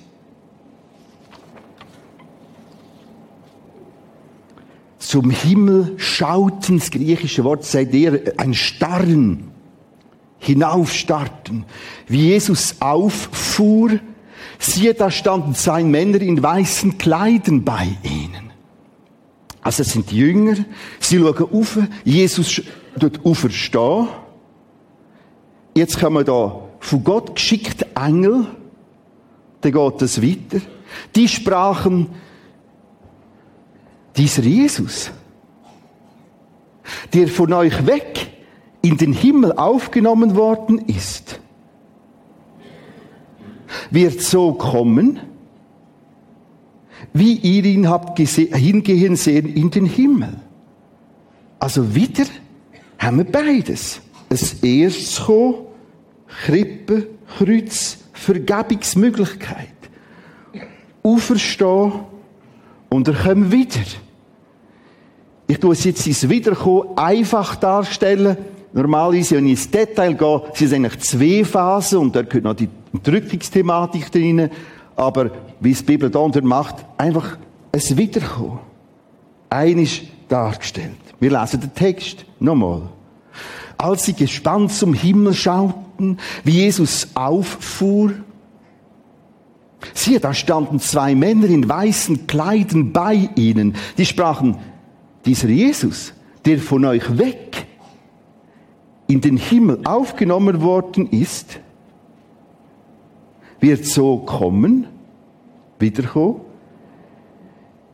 zum 4.98 5.28
Himmel 5.28 5.92
schauten, 5.98 6.78
das 6.78 6.90
griechische 6.90 7.44
Wort 7.44 7.66
sagt 7.66 7.92
eher 7.92 8.18
ein 8.38 8.54
Starren, 8.54 9.50
hinaufstarten, 10.38 11.66
wie 12.06 12.28
Jesus 12.28 12.76
auffuhr, 12.80 13.90
siehe, 14.58 14.94
da 14.94 15.10
standen 15.10 15.54
zwei 15.54 15.84
Männer 15.84 16.22
in 16.22 16.42
weißen 16.42 16.96
Kleidern 16.96 17.62
bei 17.62 17.88
ihnen. 18.02 18.52
Also 19.60 19.82
es 19.82 19.92
sind 19.92 20.10
die 20.10 20.16
Jünger, 20.16 20.56
sie 20.98 21.18
schauen 21.18 21.52
auf, 21.52 21.78
Jesus 22.04 22.62
dort 22.96 23.22
auferstehen. 23.22 24.08
Jetzt 25.74 26.00
kommen 26.00 26.24
da 26.24 26.71
von 26.82 27.04
Gott 27.04 27.36
geschickte 27.36 27.86
Engel, 27.94 28.44
dann 29.60 29.72
geht 29.72 30.02
es 30.02 30.20
weiter. 30.20 30.60
Die 31.14 31.28
sprachen, 31.28 32.08
dieser 34.16 34.42
Jesus, 34.42 35.12
der 37.14 37.28
von 37.28 37.52
euch 37.52 37.86
weg 37.86 38.32
in 38.82 38.96
den 38.96 39.12
Himmel 39.12 39.52
aufgenommen 39.52 40.34
worden 40.34 40.78
ist, 40.88 41.38
wird 43.90 44.20
so 44.20 44.52
kommen, 44.54 45.20
wie 47.12 47.34
ihr 47.34 47.64
ihn 47.64 47.88
habt 47.88 48.18
hingehen 48.18 49.14
sehen 49.14 49.46
in 49.46 49.70
den 49.70 49.86
Himmel. 49.86 50.36
Also 51.60 51.94
wieder 51.94 52.24
haben 52.98 53.18
wir 53.18 53.24
beides. 53.24 54.00
Das 54.28 54.54
erste 54.54 55.22
kommen, 55.22 55.71
Krippe, 56.44 57.08
Kreuz, 57.38 57.98
Vergebungsmöglichkeit. 58.12 59.68
Auferstehen 61.02 61.92
und 62.88 63.08
er 63.08 63.14
kommt 63.14 63.50
wieder. 63.50 63.80
Ich 65.46 65.58
tue 65.58 65.72
es 65.72 65.84
jetzt 65.84 66.06
ins 66.06 66.28
Wiederkommen 66.28 66.96
einfach 66.96 67.56
darstellen. 67.56 68.36
Normalerweise, 68.72 69.36
wenn 69.36 69.46
ich 69.46 69.52
ins 69.52 69.70
Detail 69.70 70.14
gehe, 70.14 70.42
sind 70.54 70.66
es 70.66 70.72
eigentlich 70.72 70.98
zwei 71.00 71.44
Phasen 71.44 71.98
und 71.98 72.16
da 72.16 72.22
gehört 72.22 72.44
noch 72.44 72.54
die 72.54 72.68
Drückungsthematik 73.02 74.10
drin. 74.10 74.48
Aber 74.96 75.30
wie 75.60 75.72
es 75.72 75.80
die 75.80 75.84
Bibel 75.84 76.10
da 76.10 76.26
macht, 76.42 76.76
einfach 76.96 77.36
ein 77.72 77.98
Wiederkommen. 77.98 78.60
Eines 79.50 80.00
dargestellt. 80.28 80.96
Wir 81.20 81.38
lesen 81.38 81.60
den 81.60 81.74
Text 81.74 82.24
nochmal. 82.40 82.82
Als 83.82 84.04
sie 84.04 84.12
gespannt 84.12 84.70
zum 84.72 84.94
Himmel 84.94 85.34
schauten, 85.34 86.18
wie 86.44 86.52
Jesus 86.52 87.08
auffuhr, 87.14 88.12
siehe, 89.92 90.20
da 90.20 90.32
standen 90.34 90.78
zwei 90.78 91.16
Männer 91.16 91.46
in 91.48 91.68
weißen 91.68 92.28
Kleidern 92.28 92.92
bei 92.92 93.28
ihnen. 93.34 93.74
Die 93.98 94.06
sprachen, 94.06 94.56
dieser 95.26 95.48
Jesus, 95.48 96.12
der 96.44 96.58
von 96.58 96.84
euch 96.84 97.18
weg 97.18 97.66
in 99.08 99.20
den 99.20 99.36
Himmel 99.36 99.80
aufgenommen 99.82 100.62
worden 100.62 101.08
ist, 101.08 101.58
wird 103.58 103.84
so 103.84 104.18
kommen, 104.18 104.86
wiederkommen, 105.80 106.42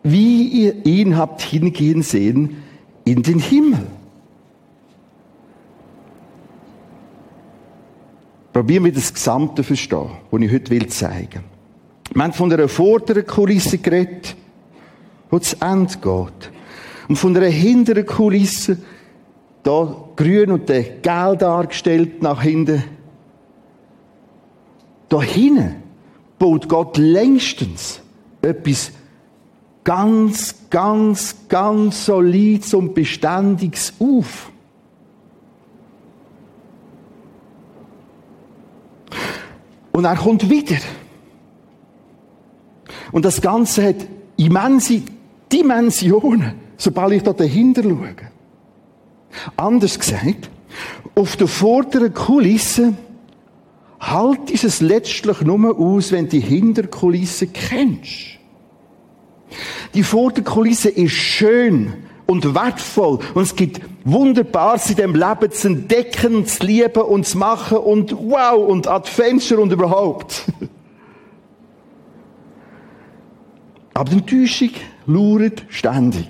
wie 0.03 0.49
ihr 0.49 0.85
ihn 0.85 1.17
habt 1.17 1.41
hingehen 1.41 2.03
sehen 2.03 2.59
in 3.07 3.23
den 3.23 3.39
Himmel. 3.39 3.87
Probieren 8.59 8.87
wir 8.87 8.93
das 8.93 9.15
Gesamte 9.15 9.63
verstehen, 9.63 10.11
was 10.33 10.43
ich 10.43 10.53
heute 10.53 10.71
will 10.73 10.89
zeigen. 10.89 11.45
Wir 12.13 12.25
haben 12.25 12.33
von 12.33 12.53
einer 12.53 12.67
vorderen 12.67 13.25
Kulisse 13.25 13.79
geredet, 13.79 14.35
wo 15.31 15.39
das 15.39 15.53
Ende 15.53 15.93
geht. 15.93 16.51
Und 17.09 17.15
von 17.15 17.37
einer 17.37 17.47
hinteren 17.47 18.05
Kulisse, 18.05 18.79
da 19.63 19.97
grün 20.17 20.51
und 20.51 20.69
der 20.69 20.83
gel 20.83 21.37
dargestellt 21.37 22.21
nach 22.21 22.43
hinten. 22.43 22.83
Da 25.09 25.23
hinten 25.23 25.77
baut 26.41 26.69
Gott 26.69 26.99
längstens 26.99 28.01
etwas 28.43 28.91
ganz, 29.85 30.69
ganz, 30.69 31.37
ganz 31.49 32.07
solides 32.07 32.75
und 32.75 32.93
beständiges 32.93 33.93
auf. 34.01 34.51
Und 39.99 40.05
er 40.05 40.15
kommt 40.15 40.49
wieder. 40.49 40.77
Und 43.11 43.25
das 43.25 43.41
Ganze 43.41 43.85
hat 43.85 43.97
immense 44.37 45.03
Dimensionen, 45.53 46.53
sobald 46.77 47.15
ich 47.15 47.25
da 47.25 47.33
dahinter 47.33 47.83
schaue. 47.83 48.15
Anders 49.57 49.99
gesagt, 49.99 50.51
auf 51.17 51.35
der 51.35 51.49
vorderen 51.49 52.15
Kulisse 52.15 52.95
halt 53.99 54.53
ist 54.53 54.63
es 54.63 54.81
letztlich 54.81 55.41
nur 55.41 55.77
aus, 55.77 56.13
wenn 56.13 56.27
du 56.27 56.31
die 56.31 56.41
Hinterkulisse 56.43 57.49
kennst. 57.49 58.39
Die 59.95 60.05
Vorderkulisse 60.05 60.91
ist 60.91 61.11
schön 61.11 61.95
und 62.29 62.55
wertvoll 62.55 63.19
und 63.33 63.43
es 63.43 63.57
gibt 63.57 63.81
Wunderbares 64.05 64.91
in 64.91 64.97
dem 64.97 65.15
Leben 65.15 65.51
zu 65.51 65.69
entdecken, 65.69 66.45
zu 66.45 66.67
lieben 66.67 67.03
und 67.03 67.27
zu 67.27 67.39
machen 67.39 67.79
und 67.79 68.13
wow 68.13 68.69
und 68.69 68.87
Adventure 68.87 69.63
und 69.63 69.73
überhaupt. 69.73 70.45
Aber 73.95 74.11
die 74.11 74.19
Enttäuschung 74.19 74.71
lauert 75.07 75.65
ständig. 75.71 76.29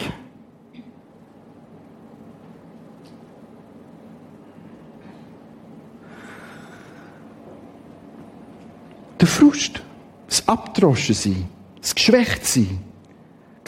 Der 9.21 9.27
Frust, 9.27 9.83
das 10.29 10.47
Abdroschensein, 10.47 11.49
das 11.81 11.93
Geschwächtsein, 11.93 12.88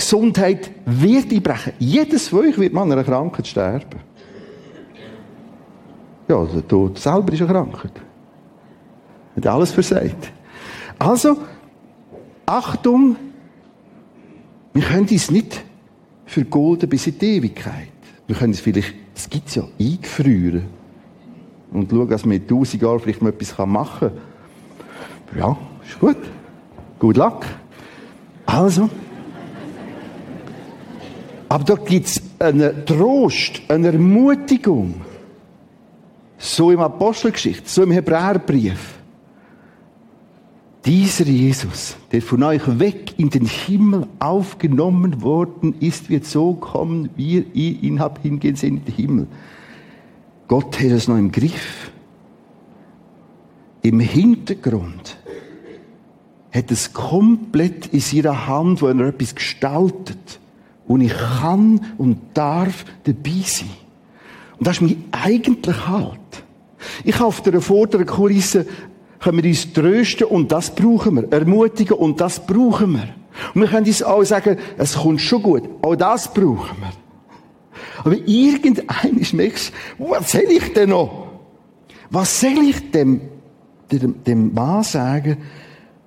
Gesundheit 0.01 0.71
wird 0.87 1.31
einbrechen. 1.31 1.75
Jedes 1.79 2.29
von 2.29 2.41
euch 2.41 2.59
wird 2.59 2.73
mal 2.73 2.83
an 2.83 2.93
einer 2.93 3.05
Krankheit 3.05 3.47
sterben. 3.47 4.01
Ja, 6.27 6.45
der 6.45 6.67
Tod 6.67 6.99
selber 6.99 7.33
ist 7.33 7.43
eine 7.43 7.53
Krankheit. 7.53 7.93
Hat 9.37 9.47
alles 9.47 9.73
versagt. 9.73 10.33
Also, 10.99 11.37
Achtung, 12.47 13.17
wir 14.73 14.83
können 14.83 15.09
uns 15.09 15.31
nicht 15.31 15.63
vergolden 16.25 16.89
bis 16.89 17.07
in 17.07 17.19
die 17.19 17.37
Ewigkeit. 17.37 17.89
Wir 18.27 18.37
können 18.37 18.53
es 18.53 18.61
vielleicht, 18.61 18.95
das 19.15 19.29
gibt 19.29 19.49
es 19.49 19.57
ja, 19.57 19.65
eingefrieren. 19.79 20.67
Und 21.73 21.91
schauen, 21.91 22.09
dass 22.09 22.25
wir 22.25 22.37
in 22.37 22.47
tausend 22.47 22.83
Jahren 22.83 23.01
vielleicht 23.01 23.23
mal 23.23 23.31
etwas 23.31 23.59
machen 23.67 24.11
kann. 25.31 25.39
Ja, 25.39 25.57
ist 25.87 26.01
gut. 26.01 26.17
Good 26.99 27.17
luck. 27.17 27.45
Also. 28.47 28.89
Aber 31.51 31.65
dort 31.65 31.87
gibt 31.87 32.07
es 32.07 32.23
einen 32.39 32.87
Trost, 32.87 33.61
eine 33.67 33.89
Ermutigung. 33.89 35.01
So 36.39 36.71
im 36.71 36.79
Apostelgeschichte, 36.79 37.69
so 37.69 37.83
im 37.83 37.91
Hebräerbrief. 37.91 39.01
Dieser 40.85 41.25
Jesus, 41.25 41.97
der 42.13 42.23
von 42.23 42.45
euch 42.45 42.63
weg 42.79 43.19
in 43.19 43.31
den 43.31 43.47
Himmel 43.47 44.07
aufgenommen 44.21 45.23
worden 45.23 45.75
ist, 45.81 46.09
wird 46.09 46.25
so 46.25 46.55
kommen, 46.55 47.11
wie 47.17 47.45
ihr 47.53 47.83
ihn 47.83 47.99
habt 47.99 48.23
hingehen 48.23 48.55
sehen 48.55 48.77
in 48.77 48.85
den 48.85 48.95
Himmel. 48.95 49.27
Gott 50.47 50.79
hat 50.79 50.87
es 50.87 51.09
noch 51.09 51.19
im 51.19 51.33
Griff. 51.33 51.91
Im 53.83 53.99
Hintergrund 53.99 55.19
hat 56.53 56.71
es 56.71 56.93
komplett 56.93 57.87
in 57.89 58.01
seiner 58.01 58.47
Hand, 58.47 58.83
wo 58.83 58.87
er 58.87 59.01
etwas 59.01 59.35
gestaltet. 59.35 60.39
Und 60.91 61.03
ich 61.03 61.15
kann 61.17 61.81
und 61.99 62.19
darf 62.35 62.85
dabei 63.05 63.45
sein. 63.45 63.71
Und 64.59 64.67
das 64.67 64.79
ist 64.79 64.81
mein 64.81 65.05
eigentlicher 65.13 65.87
Halt. 65.87 66.19
Ich 67.05 67.15
habe 67.15 67.27
auf 67.27 67.43
der 67.43 67.61
vorderen 67.61 68.07
Kulisse 68.07 68.67
können 69.21 69.41
wir 69.41 69.51
uns 69.51 69.73
trösten 69.73 70.27
und 70.27 70.51
das 70.51 70.75
brauchen 70.75 71.15
wir. 71.15 71.33
Ermutigen 71.33 71.97
und 71.97 72.21
das 72.21 72.45
brauchen 72.45 72.95
wir. 72.95 73.09
Und 73.55 73.61
wir 73.61 73.69
können 73.69 73.87
uns 73.87 74.03
auch 74.03 74.25
sagen, 74.25 74.57
es 74.79 74.97
kommt 74.97 75.21
schon 75.21 75.45
gut. 75.45 75.63
Auch 75.81 75.95
das 75.95 76.35
brauchen 76.35 76.77
wir. 76.81 76.93
Aber 78.03 78.17
irgendein 78.27 78.85
merkst 79.33 79.73
was 79.97 80.33
soll 80.33 80.43
ich 80.49 80.73
denn 80.73 80.91
noch? 80.91 81.29
Was 82.11 82.41
soll 82.41 82.69
ich 82.69 82.91
dem, 82.91 83.21
dem, 83.93 84.25
dem 84.25 84.53
Mann 84.53 84.83
sagen, 84.83 85.37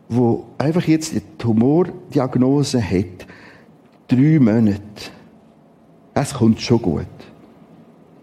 wo 0.09 0.47
einfach 0.57 0.83
jetzt 0.83 1.13
die 1.13 1.21
Tumordiagnose 1.37 2.83
hat? 2.83 3.27
Drei 4.15 4.39
Monate. 4.39 4.81
Es 6.13 6.33
kommt 6.33 6.61
schon 6.61 6.81
gut. 6.81 7.05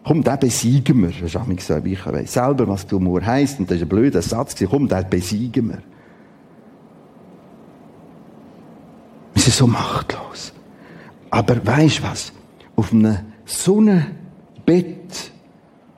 Komm, 0.05 0.23
den 0.23 0.39
besiegen 0.39 1.03
wir. 1.03 1.09
Das 1.09 1.23
ist 1.23 1.67
so, 1.67 1.77
ich 1.85 2.07
weiß 2.07 2.33
selber, 2.33 2.69
was 2.69 2.87
Tumor 2.87 3.25
heisst, 3.25 3.59
und 3.59 3.71
das 3.71 3.79
ist 3.79 3.83
ein 3.83 3.89
blöder 3.89 4.23
Satz. 4.23 4.55
Komm, 4.69 4.89
den 4.89 5.11
besiegen 5.11 5.69
wir. 5.69 5.83
Wir 9.35 9.43
sind 9.43 9.55
so 9.55 9.67
machtlos. 9.67 10.53
Aber 11.31 11.67
weisst 11.67 12.03
was? 12.03 12.33
Auf 12.77 12.93
einem 12.93 13.19
so 13.45 13.79
einem 13.79 14.05
Bett 14.65 15.33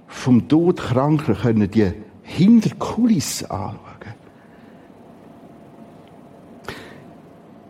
vom 0.07 0.49
Todkranken 0.49 1.37
können 1.37 1.71
die 1.71 1.93
Hinterkulissen 2.23 3.51
anschauen. 3.51 3.79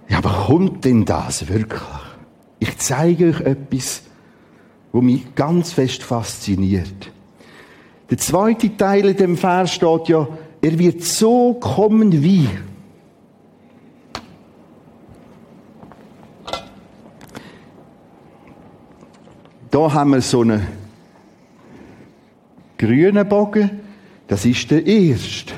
Ja, 0.09 0.19
aber 0.19 0.47
kommt 0.47 0.85
denn 0.85 1.05
das 1.05 1.49
wirklich? 1.49 2.02
Ich 2.63 2.79
zeige 2.79 3.31
euch 3.31 3.41
etwas, 3.41 4.03
wo 4.93 5.01
mich 5.01 5.35
ganz 5.35 5.73
fest 5.73 6.05
fasziniert. 6.05 7.11
Der 8.09 8.19
zweite 8.19 8.77
Teil 8.77 9.09
in 9.09 9.17
dem 9.17 9.37
Vers 9.37 9.73
steht 9.73 10.07
ja, 10.07 10.29
er 10.61 10.79
wird 10.79 11.03
so 11.03 11.55
kommen 11.55 12.23
wie. 12.23 12.49
Da 19.69 19.93
haben 19.93 20.11
wir 20.11 20.21
so 20.21 20.43
einen 20.43 20.65
grünen 22.79 23.29
Bogen. 23.29 23.71
Das 24.29 24.45
ist 24.45 24.71
der 24.71 24.87
erste. 24.87 25.53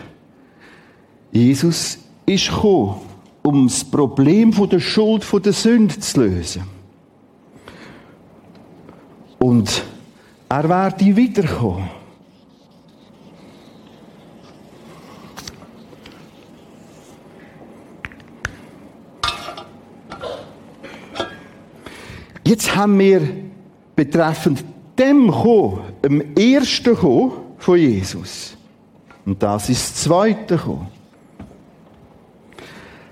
Jesus 1.32 1.98
ist 2.24 2.48
gekommen, 2.48 2.96
um 3.42 3.66
das 3.66 3.84
Problem 3.84 4.54
der 4.70 4.80
Schuld, 4.80 5.26
der 5.44 5.52
Sünde 5.52 6.00
zu 6.00 6.22
lösen. 6.22 6.73
Und 9.44 9.82
er 10.48 10.66
werde 10.70 11.14
wiederkommen. 11.14 11.90
Jetzt 22.42 22.74
haben 22.74 22.98
wir 22.98 23.20
betreffend 23.94 24.64
dem 24.98 25.30
Kommen, 25.30 25.80
dem 26.02 26.34
ersten 26.34 26.96
Kommen 26.96 27.32
von 27.58 27.78
Jesus, 27.78 28.56
und 29.26 29.42
das 29.42 29.68
ist 29.68 29.90
das 29.90 30.02
zweite 30.04 30.56
Kommen, 30.56 30.88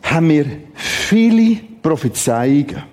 haben 0.02 0.30
wir 0.30 0.46
viele 0.72 1.56
Prophezeiungen. 1.82 2.91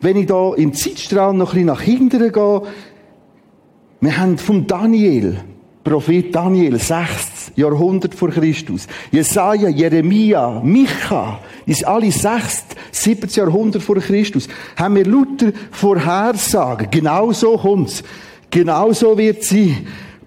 Wenn 0.00 0.16
ich 0.16 0.26
da 0.26 0.54
im 0.54 0.72
Zeitstrahl 0.72 1.34
noch 1.34 1.50
ein 1.50 1.54
bisschen 1.54 1.66
nach 1.66 1.80
hinten 1.80 2.32
gehe, 2.32 2.62
wir 4.00 4.18
haben 4.18 4.38
vom 4.38 4.66
Daniel, 4.66 5.38
Prophet 5.82 6.34
Daniel, 6.34 6.78
6. 6.78 7.52
Jahrhundert 7.56 8.14
vor 8.14 8.30
Christus. 8.30 8.86
Jesaja, 9.10 9.68
Jeremia, 9.68 10.60
Micha, 10.62 11.40
ist 11.64 11.86
alle 11.86 12.10
6. 12.10 12.64
7. 12.92 13.30
Jahrhundert 13.30 13.82
vor 13.82 13.96
Christus. 13.96 14.48
Haben 14.76 14.96
wir 14.96 15.06
Luther 15.06 15.52
Vorhersagen. 15.70 16.88
Genau 16.90 17.32
so 17.32 17.56
kommt's. 17.56 18.02
Genau 18.50 18.92
so 18.92 19.16
wird 19.16 19.44
sie. 19.44 19.76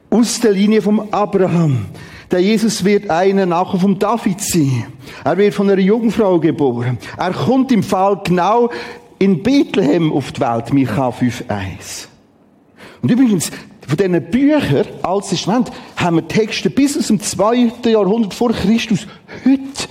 Aus 0.10 0.40
der 0.40 0.52
Linie 0.52 0.82
vom 0.82 1.02
Abraham. 1.12 1.86
Der 2.32 2.42
Jesus 2.42 2.84
wird 2.86 3.10
einer 3.10 3.46
nachher 3.46 3.80
vom 3.80 3.98
David 3.98 4.40
sein. 4.42 4.86
Er 5.24 5.38
wird 5.38 5.54
von 5.54 5.70
einer 5.70 5.82
Jungfrau 5.82 6.40
geboren. 6.40 7.00
Er 7.18 7.32
kommt 7.32 7.72
im 7.72 7.82
Fall 7.82 8.22
genau 8.24 8.70
in 9.20 9.44
Bethlehem 9.44 10.12
auf 10.12 10.32
die 10.32 10.42
Welt, 10.42 10.74
Micha 10.74 11.10
5,1. 11.10 12.08
Und 13.02 13.12
übrigens, 13.12 13.52
von 13.88 13.98
diesen 13.98 14.32
Büchern, 14.32 14.86
Altes 15.02 15.30
Testament, 15.32 15.72
haben 15.96 16.18
wir 16.18 16.28
Texte 16.28 16.70
bis 16.70 16.98
aus 16.98 17.08
dem 17.08 17.20
2. 17.20 17.72
Jahrhundert 17.86 18.34
vor 18.34 18.52
Christus 18.52 19.08
heute 19.46 19.90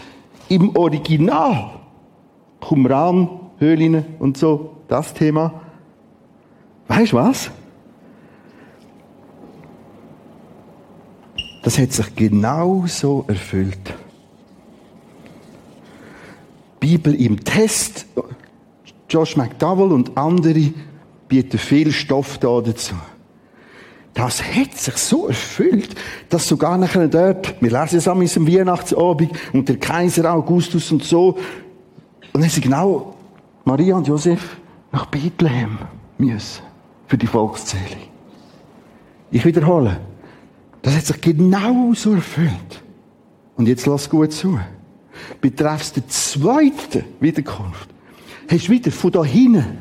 im 0.48 0.74
Original. 0.76 1.70
Qumran, 2.60 3.28
Höhlen 3.58 4.04
und 4.18 4.36
so, 4.36 4.76
das 4.88 5.12
Thema. 5.14 5.60
Weißt 6.86 7.12
du 7.12 7.16
was? 7.16 7.50
Das 11.62 11.78
hat 11.78 11.92
sich 11.92 12.14
genau 12.14 12.84
so 12.86 13.24
erfüllt. 13.26 13.94
Bibel 16.80 17.14
im 17.14 17.44
Test, 17.44 18.06
Josh 19.08 19.36
McDowell 19.36 19.92
und 19.92 20.16
andere 20.16 20.72
bieten 21.28 21.58
viel 21.58 21.92
Stoff 21.92 22.38
da 22.38 22.60
dazu. 22.60 22.94
Das 24.14 24.42
hat 24.42 24.74
sich 24.74 24.96
so 24.96 25.28
erfüllt, 25.28 25.94
dass 26.28 26.48
sogar 26.48 26.76
nachher 26.76 27.08
dort, 27.08 27.54
wir 27.62 27.70
lesen 27.70 27.98
es 27.98 28.08
am 28.08 28.20
Weihnachtsabend, 28.20 29.30
und 29.52 29.68
der 29.68 29.78
Kaiser 29.78 30.32
Augustus 30.32 30.90
und 30.90 31.04
so, 31.04 31.38
und 32.32 32.42
dann 32.42 32.50
sind 32.50 32.64
genau 32.64 33.14
Maria 33.64 33.96
und 33.96 34.08
Josef 34.08 34.56
nach 34.92 35.06
Bethlehem 35.06 35.78
müssen 36.18 36.62
für 37.06 37.16
die 37.16 37.26
Volkszählung. 37.26 38.08
Ich 39.30 39.44
wiederhole, 39.44 40.00
das 40.82 40.96
hat 40.96 41.06
sich 41.06 41.20
genau 41.20 41.92
so 41.94 42.14
erfüllt. 42.14 42.82
Und 43.56 43.68
jetzt 43.68 43.86
lass 43.86 44.08
gut 44.08 44.32
zu. 44.32 44.58
Betreffs 45.40 45.92
der 45.92 46.08
zweiten 46.08 47.04
Wiederkunft 47.20 47.88
hast 48.48 48.70
wieder 48.70 48.90
von 48.90 49.12
da 49.12 49.24
hinten 49.24 49.78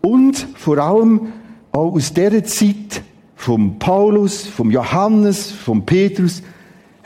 und 0.00 0.36
vor 0.56 0.78
allem 0.78 1.32
auch 1.72 1.92
aus 1.92 2.12
dieser 2.12 2.44
Zeit 2.44 3.02
vom 3.34 3.78
Paulus, 3.78 4.46
vom 4.46 4.70
Johannes, 4.70 5.50
vom 5.50 5.84
Petrus 5.84 6.42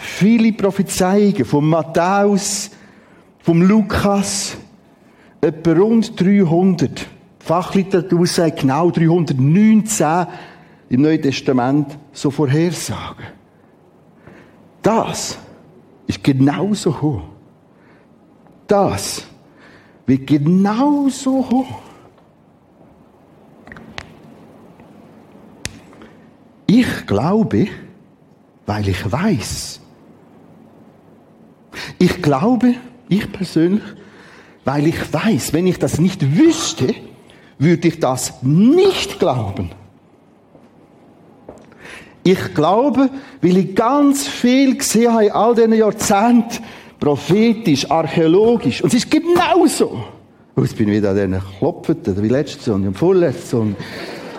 viele 0.00 0.52
Prophezeiungen, 0.52 1.44
vom 1.44 1.68
Matthäus, 1.68 2.70
vom 3.40 3.62
Lukas, 3.62 4.56
etwa 5.40 5.72
rund 5.72 6.18
300. 6.20 7.06
Fachliteratur 7.38 8.26
sagt 8.26 8.60
genau 8.60 8.90
319 8.90 10.26
im 10.90 11.02
Neuen 11.02 11.22
Testament 11.22 11.98
so 12.12 12.30
Vorhersagen. 12.30 13.26
Das 14.82 15.38
ist 16.06 16.24
genauso 16.24 17.00
hoch. 17.00 17.22
Das 18.66 19.24
wird 20.10 20.26
genauso 20.26 21.48
hoch. 21.48 21.78
Ich 26.66 27.06
glaube, 27.06 27.68
weil 28.66 28.88
ich 28.88 29.10
weiß. 29.10 29.80
Ich 31.98 32.20
glaube, 32.20 32.74
ich 33.08 33.30
persönlich, 33.30 33.82
weil 34.64 34.88
ich 34.88 35.12
weiß, 35.12 35.52
wenn 35.52 35.68
ich 35.68 35.78
das 35.78 36.00
nicht 36.00 36.36
wüsste, 36.36 36.92
würde 37.58 37.88
ich 37.88 38.00
das 38.00 38.42
nicht 38.42 39.20
glauben. 39.20 39.70
Ich 42.24 42.52
glaube, 42.54 43.10
weil 43.40 43.56
ich 43.56 43.76
ganz 43.76 44.26
viel 44.26 44.76
gesehen 44.76 45.12
habe 45.12 45.26
in 45.26 45.32
all 45.32 45.54
diesen 45.54 45.74
Jahrzehnten, 45.74 46.64
prophetisch, 47.00 47.90
archäologisch. 47.90 48.82
Und 48.82 48.92
es 48.92 49.04
ist 49.04 49.10
genauso. 49.10 50.04
Und 50.54 50.64
jetzt 50.64 50.76
bin 50.76 50.88
ich 50.88 50.96
wieder 50.96 51.10
an 51.10 51.16
diesen 51.16 51.40
Klopfen, 51.58 52.22
wie 52.22 52.28
letztes 52.28 52.68
und 52.68 52.94
vorletztes 52.94 53.54
und, 53.54 53.76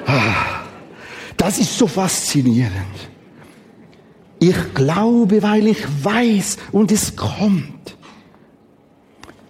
ah, 0.06 0.62
das 1.36 1.58
ist 1.58 1.76
so 1.78 1.88
faszinierend. 1.88 3.10
Ich 4.39 4.74
glaube, 4.74 5.41
weil 5.41 5.67
ich 5.67 5.84
weiß 6.04 6.58
und 6.71 6.91
es 6.91 7.15
kommt. 7.15 7.95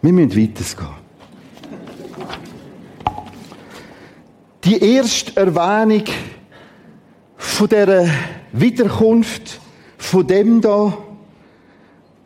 Wir 0.01 0.13
müssen 0.13 0.31
weitergehen. 0.31 1.01
Die 4.63 4.95
erste 4.95 5.35
Erwähnung 5.37 6.03
von 7.37 7.67
der 7.67 8.07
Wiederkunft 8.51 9.59
von 9.97 10.27
dem 10.27 10.61
da, 10.61 10.97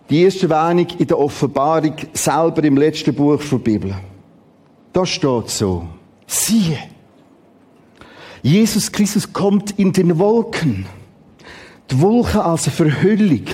die 0.09 0.23
erste 0.23 0.49
Erwähnung 0.49 0.87
in 0.97 1.07
der 1.07 1.19
Offenbarung 1.19 1.95
selber 2.13 2.63
im 2.63 2.77
letzten 2.77 3.13
Buch 3.13 3.41
der 3.43 3.57
Bibel. 3.57 3.95
Da 4.93 5.05
steht 5.05 5.49
so, 5.49 5.87
siehe, 6.27 6.77
Jesus 8.41 8.91
Christus 8.91 9.33
kommt 9.33 9.77
in 9.79 9.91
den 9.91 10.19
Wolken. 10.19 10.85
Die 11.89 11.99
Wolken 11.99 12.41
als 12.41 12.67
eine 12.67 12.75
Verhüllung. 12.75 13.45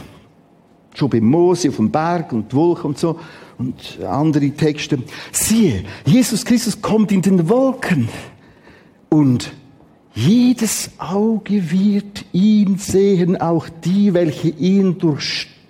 Schon 0.93 1.09
bei 1.09 1.21
Mose 1.21 1.69
auf 1.69 1.77
dem 1.77 1.89
Berg 1.89 2.33
und 2.33 2.51
die 2.51 2.55
Wolken 2.55 2.87
und 2.87 2.97
so 2.97 3.17
und 3.57 3.99
andere 4.05 4.49
Texte. 4.51 4.99
Siehe, 5.31 5.85
Jesus 6.05 6.43
Christus 6.43 6.81
kommt 6.81 7.11
in 7.11 7.21
den 7.21 7.47
Wolken 7.47 8.09
und 9.09 9.53
jedes 10.13 10.91
Auge 10.97 11.71
wird 11.71 12.25
ihn 12.33 12.77
sehen, 12.77 13.39
auch 13.39 13.69
die, 13.69 14.13
welche 14.13 14.49
ihn 14.49 14.99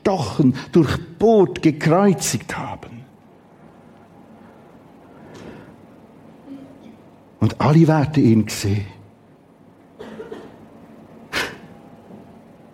durchstochen, 0.03 0.55
durchbohrt, 0.71 1.61
gekreuzigt 1.61 2.57
haben. 2.57 3.01
Und 7.39 7.59
alle 7.59 7.87
werden 7.87 8.23
ihn 8.23 8.47
sehen. 8.47 8.85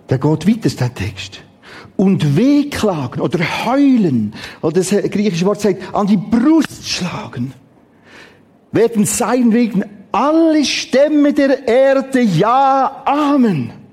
Der 0.10 0.18
geht 0.18 0.48
weiter, 0.48 0.70
der 0.70 0.94
Text. 0.94 1.42
Und 1.96 2.38
wehklagen 2.38 3.22
oder 3.22 3.40
heulen, 3.66 4.34
oder 4.62 4.82
das 4.82 4.90
griechische 4.90 5.46
Wort 5.46 5.62
sagt, 5.62 5.94
an 5.96 6.08
die 6.08 6.18
Brust 6.18 6.88
schlagen, 6.88 7.54
werden 8.72 9.06
sein 9.06 9.52
wegen 9.52 9.84
alle 10.12 10.64
Stämme 10.64 11.34
der 11.34 11.68
Erde, 11.68 12.22
ja, 12.22 13.04
Amen. 13.06 13.87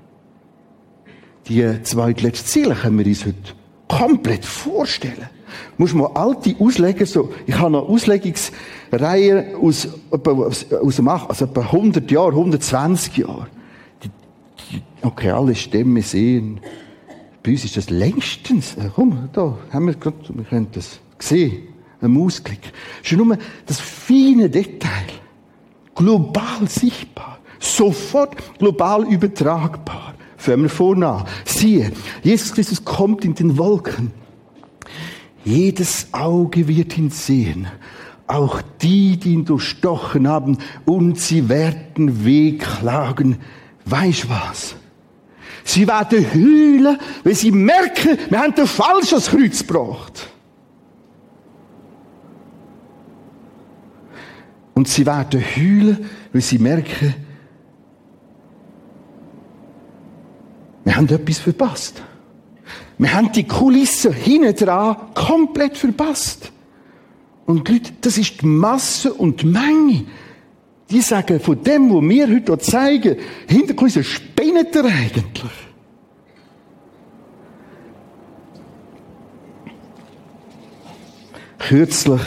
Die 1.47 1.83
zweitletzte 1.83 2.45
Ziele 2.45 2.75
können 2.75 2.97
wir 2.97 3.05
uns 3.05 3.25
heute 3.25 3.37
komplett 3.87 4.45
vorstellen. 4.45 5.29
Muss 5.77 5.93
man 5.93 6.07
alte 6.15 6.55
Ausleger 6.59 7.05
so, 7.05 7.31
ich 7.45 7.55
habe 7.55 7.71
noch 7.71 7.87
Auslegungsreihen 7.87 9.55
aus, 9.55 9.87
aus, 10.09 10.71
aus 10.71 10.95
dem, 10.95 11.07
also 11.07 11.45
etwa 11.45 11.61
100 11.61 12.09
Jahren, 12.09 12.31
120 12.31 13.17
Jahren. 13.17 13.47
Okay, 15.01 15.29
alle 15.29 15.53
Stämme 15.55 16.01
sehen. 16.01 16.59
Bei 17.43 17.51
uns 17.51 17.63
ist 17.63 17.77
das 17.77 17.89
längstens, 17.91 18.75
äh, 18.75 18.89
komm, 18.93 19.29
da 19.31 19.55
haben 19.71 19.85
wir 19.85 19.93
gerade, 19.93 20.17
wir 20.29 20.45
können 20.45 20.67
das 20.71 20.99
sehen, 21.19 21.67
ein 22.01 22.11
Mausklick. 22.11 22.73
Schon 23.03 23.19
nur 23.19 23.37
das 23.67 23.79
feine 23.79 24.49
Detail 24.49 24.89
global 25.93 26.67
sichtbar, 26.67 27.37
sofort 27.59 28.57
global 28.57 29.03
übertragbar. 29.03 30.14
Fangen 30.37 30.63
wir 30.63 30.69
vorne 30.69 31.25
Siehe, 31.45 31.91
Jesus 32.23 32.53
Christus 32.53 32.83
kommt 32.83 33.25
in 33.25 33.35
den 33.35 33.57
Wolken. 33.57 34.11
Jedes 35.43 36.07
Auge 36.11 36.67
wird 36.67 36.97
ihn 36.97 37.11
sehen. 37.11 37.67
Auch 38.27 38.61
die, 38.81 39.17
die 39.17 39.33
ihn 39.33 39.45
durchstochen 39.45 40.27
haben, 40.27 40.57
und 40.85 41.19
sie 41.19 41.47
werden 41.47 42.25
wehklagen. 42.25 43.37
Weißt 43.85 44.27
was? 44.29 44.75
Sie 45.63 45.87
werden 45.87 46.25
heulen, 46.33 46.97
weil 47.23 47.35
sie 47.35 47.51
merken, 47.51 48.17
wir 48.29 48.39
haben 48.39 48.53
ein 48.55 48.67
falsches 48.67 49.27
Kreuz 49.27 49.65
gebracht. 49.65 50.27
Und 54.73 54.87
sie 54.87 55.05
werden 55.05 55.41
heulen, 55.41 56.05
weil 56.33 56.41
sie 56.41 56.57
merken, 56.57 57.15
wir 60.85 60.95
haben 60.95 61.09
etwas 61.09 61.39
verpasst. 61.39 62.01
Wir 62.97 63.13
haben 63.13 63.31
die 63.31 63.43
Kulisse 63.43 64.13
hinten 64.13 64.55
dran 64.55 64.95
komplett 65.13 65.77
verpasst. 65.77 66.51
Und 67.45 67.67
Leute, 67.67 67.91
das 68.01 68.17
ist 68.17 68.41
die 68.41 68.45
Masse 68.45 69.13
und 69.13 69.41
die 69.41 69.47
Menge. 69.47 70.05
Die 70.89 71.01
sagen, 71.01 71.39
von 71.39 71.61
dem, 71.63 71.93
was 71.93 72.01
wir 72.07 72.27
heute 72.29 72.57
zeigen, 72.59 73.17
hinter 73.47 73.73
Kulissen 73.73 74.03
spinnet 74.03 74.75
er 74.75 74.85
eigentlich. 74.85 75.51
Kürzlich 81.57 82.21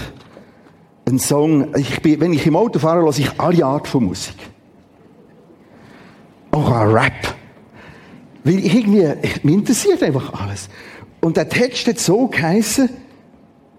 ein 1.07 1.19
Song, 1.21 1.75
ich 1.77 2.03
bin, 2.03 2.21
wenn 2.21 2.33
ich 2.33 2.47
im 2.47 2.57
Auto 2.57 2.81
fahre, 2.81 3.03
höre 3.03 3.17
ich 3.17 3.41
alle 3.41 3.65
Art 3.65 3.87
von 3.87 4.05
Musik. 4.05 4.35
Auch 6.51 6.71
ein 6.71 6.89
Rap. 6.89 7.38
Weil 8.49 8.65
irgendwie, 8.65 9.07
mich 9.43 9.55
interessiert 9.55 10.03
einfach 10.03 10.33
alles. 10.41 10.71
Und 11.21 11.37
der 11.37 11.51
Text 11.51 11.87
hat 11.87 11.99
so 11.99 12.29
geheißen, 12.29 12.89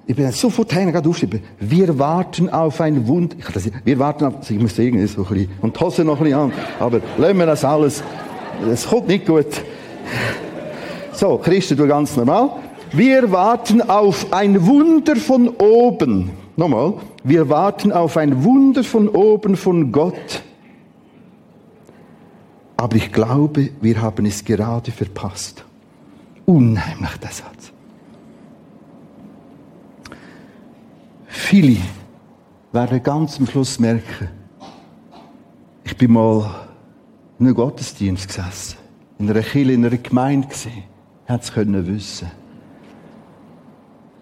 ich 0.06 0.16
bin 0.16 0.32
sofort 0.32 0.72
heim, 0.76 0.92
gerade 0.92 1.10
aufschreiben. 1.10 1.42
Wir 1.60 1.98
warten 1.98 2.50
auf 2.50 2.80
ein 2.80 3.08
Wunder. 3.08 3.36
wir 3.84 3.98
warten 3.98 4.26
auf, 4.26 4.48
ich 4.48 4.60
muss 4.60 4.78
irgendwie 4.78 5.08
so 5.08 5.24
ein 5.24 5.28
bisschen, 5.28 5.50
und 5.62 5.76
die 5.76 5.80
Hose 5.80 6.06
noch 6.06 6.18
ein 6.20 6.26
bisschen 6.26 6.40
an. 6.40 6.54
Aber 6.80 7.02
lassen 7.18 7.38
wir 7.40 7.48
das 7.48 7.66
alles. 7.66 8.04
Es 8.72 8.88
kommt 8.88 9.08
nicht 9.08 9.26
gut. 9.26 9.48
So, 11.14 11.40
Christen, 11.40 11.76
du 11.76 11.88
ganz 11.88 12.16
normal. 12.16 12.52
Wir 12.92 13.32
warten 13.32 13.82
auf 13.82 14.32
ein 14.32 14.68
Wunder 14.68 15.16
von 15.16 15.50
oben. 15.50 16.30
Nochmal, 16.58 16.94
wir 17.24 17.50
warten 17.50 17.92
auf 17.92 18.18
ein 18.18 18.44
Wunder 18.44 18.84
von 18.84 19.10
oben 19.10 19.56
von 19.56 19.92
Gott. 19.92 20.44
Aber 22.80 22.96
ich 22.96 23.12
glaube, 23.12 23.72
wir 23.82 24.02
haben 24.02 24.26
es 24.26 24.46
gerade 24.46 24.90
verpasst. 24.94 25.66
Unheimlich 26.46 27.18
der 27.18 27.30
Satz. 27.30 27.74
Viele 31.28 31.76
werden 32.72 33.04
ganz 33.04 33.38
am 33.38 33.48
Schluss 33.48 33.80
merken, 33.80 34.30
ich 35.84 35.98
bin 35.98 36.14
mal 36.14 36.70
in 37.38 37.48
einem 37.48 37.56
Gottesdienst 37.56 38.30
gesessen, 38.30 38.78
in 39.18 39.30
einer 39.30 39.42
Kirche, 39.42 39.74
in 39.74 39.86
einer 39.86 39.98
Gemeinde 39.98 40.48
gesehen, 40.48 40.84
hätte 41.26 41.44
es 41.44 41.52
können 41.52 41.86
wissen. 41.86 42.32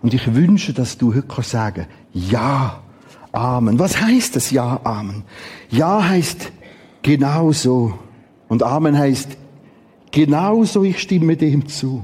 Und 0.01 0.15
ich 0.15 0.33
wünsche, 0.33 0.73
dass 0.73 0.97
du 0.97 1.13
heute 1.13 1.43
sagen 1.43 1.85
kannst, 1.85 2.31
ja, 2.31 2.81
Amen. 3.33 3.77
Was 3.77 4.01
heißt 4.01 4.35
das 4.35 4.49
Ja, 4.49 4.79
Amen? 4.83 5.25
Ja 5.69 6.03
heißt 6.03 6.51
genau 7.03 7.51
so. 7.51 7.99
Und 8.47 8.63
Amen 8.63 8.97
heißt 8.97 9.37
genau 10.11 10.63
so, 10.63 10.83
ich 10.83 10.99
stimme 10.99 11.35
dem 11.35 11.67
zu. 11.67 12.03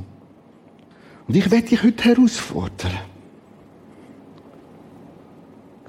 Und 1.28 1.36
ich 1.36 1.50
werde 1.52 1.68
dich 1.68 1.84
heute 1.84 2.04
herausfordern. 2.04 2.92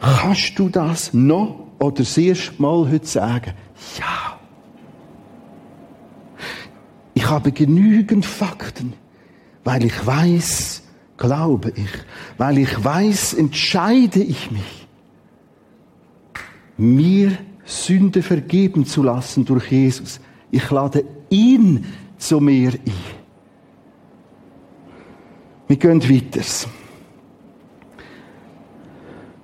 Kannst 0.01 0.59
du 0.59 0.69
das 0.69 1.14
noch 1.14 1.67
oder 1.79 1.97
das 1.97 2.17
erste 2.19 2.61
Mal 2.61 2.90
heute 2.90 3.07
sagen? 3.07 3.53
Ja. 3.99 4.38
Ich 7.14 7.29
habe 7.29 7.53
genügend 7.53 8.27
Fakten, 8.27 8.93
weil 9.64 9.85
ich 9.85 10.07
weiß, 10.07 10.83
glaube 11.17 11.73
ich. 11.75 11.88
Weil 12.37 12.59
ich 12.59 12.85
weiß, 12.85 13.35
entscheide 13.35 14.21
ich 14.21 14.51
mich, 14.51 14.87
mir 16.77 17.38
Sünde 17.64 18.23
vergeben 18.23 18.85
zu 18.85 19.03
lassen 19.03 19.45
durch 19.45 19.71
Jesus. 19.71 20.21
Ich 20.55 20.71
lade 20.71 21.05
ihn 21.31 21.85
zu 22.17 22.38
mir 22.38 22.75
ein. 22.75 22.93
Wir 25.67 25.77
gehen 25.77 26.01
weiter. 26.01 26.43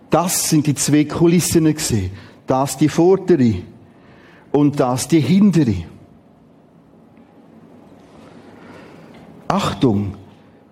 Das 0.08 0.48
sind 0.48 0.68
die 0.68 0.74
zwei 0.76 1.04
Kulissen 1.04 1.64
gesehen. 1.74 2.12
Das 2.46 2.76
die 2.76 2.88
vordere 2.88 3.54
und 4.52 4.78
das 4.78 5.08
die 5.08 5.18
hintere. 5.18 5.74
Achtung, 9.48 10.14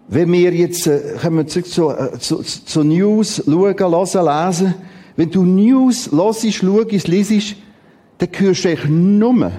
wenn 0.07 0.31
wir 0.31 0.55
jetzt, 0.55 0.87
äh, 0.87 1.17
kommen 1.21 1.39
wir 1.39 1.47
zurück 1.49 1.67
zu, 1.67 1.91
äh, 1.91 2.17
zu, 2.21 2.45
zu 2.45 2.85
News 2.85 3.43
schauen, 3.45 3.77
hören, 3.77 4.47
lesen. 4.47 4.75
Wenn 5.17 5.31
du 5.33 5.43
News 5.43 6.13
hörst, 6.13 6.45
schaust, 6.45 7.09
lesest, 7.09 7.57
dann 8.19 8.29
hörst 8.37 8.65
du 8.65 8.69
eigentlich 8.69 8.89
nur 8.89 9.53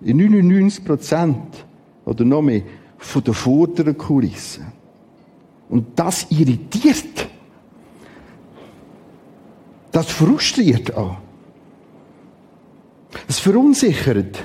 in 0.00 0.16
99 0.16 0.84
Prozent 0.84 1.64
oder 2.04 2.24
noch 2.24 2.42
mehr 2.42 2.62
von 2.98 3.24
der 3.24 3.34
vorderen 3.34 3.96
Kulisse. 3.96 4.60
Und 5.68 5.98
das 5.98 6.26
irritiert. 6.30 7.28
Das 9.92 10.10
frustriert 10.10 10.96
auch. 10.96 11.16
Das 13.26 13.38
verunsichert. 13.38 14.42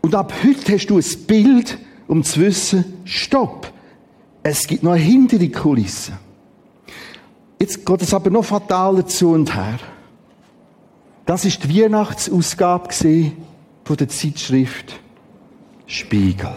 Und 0.00 0.14
ab 0.14 0.32
heute 0.44 0.74
hast 0.74 0.86
du 0.86 0.98
ein 0.98 1.26
Bild, 1.26 1.78
um 2.06 2.22
zu 2.22 2.40
wissen, 2.40 2.84
stopp. 3.04 3.72
Es 4.42 4.66
gibt 4.66 4.82
noch 4.82 4.92
eine 4.92 5.00
hintere 5.00 5.48
Kulisse. 5.48 6.12
Jetzt 7.58 7.84
geht 7.84 8.02
es 8.02 8.14
aber 8.14 8.30
noch 8.30 8.44
fataler 8.44 9.06
zu 9.06 9.30
und 9.30 9.54
her. 9.54 9.78
Das 11.24 11.44
ist 11.44 11.64
die 11.64 11.82
Weihnachtsausgabe 11.82 12.88
von 13.86 13.96
der 13.96 14.08
Zeitschrift 14.08 14.98
Spiegel. 15.86 16.56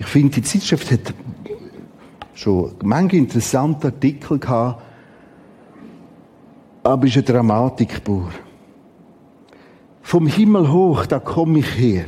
Ich 0.00 0.06
finde, 0.06 0.34
die 0.34 0.42
Zeitschrift 0.42 0.90
hat 0.90 1.14
schon 2.34 2.72
manche 2.82 3.18
interessante 3.18 3.86
Artikel 3.86 4.40
gehabt, 4.40 4.82
aber 6.82 7.06
ist 7.06 7.14
eine 7.14 7.22
Dramatik 7.22 8.02
pur. 8.02 8.32
Vom 10.02 10.26
Himmel 10.26 10.72
hoch, 10.72 11.06
da 11.06 11.20
komme 11.20 11.60
ich 11.60 11.78
her. 11.78 12.06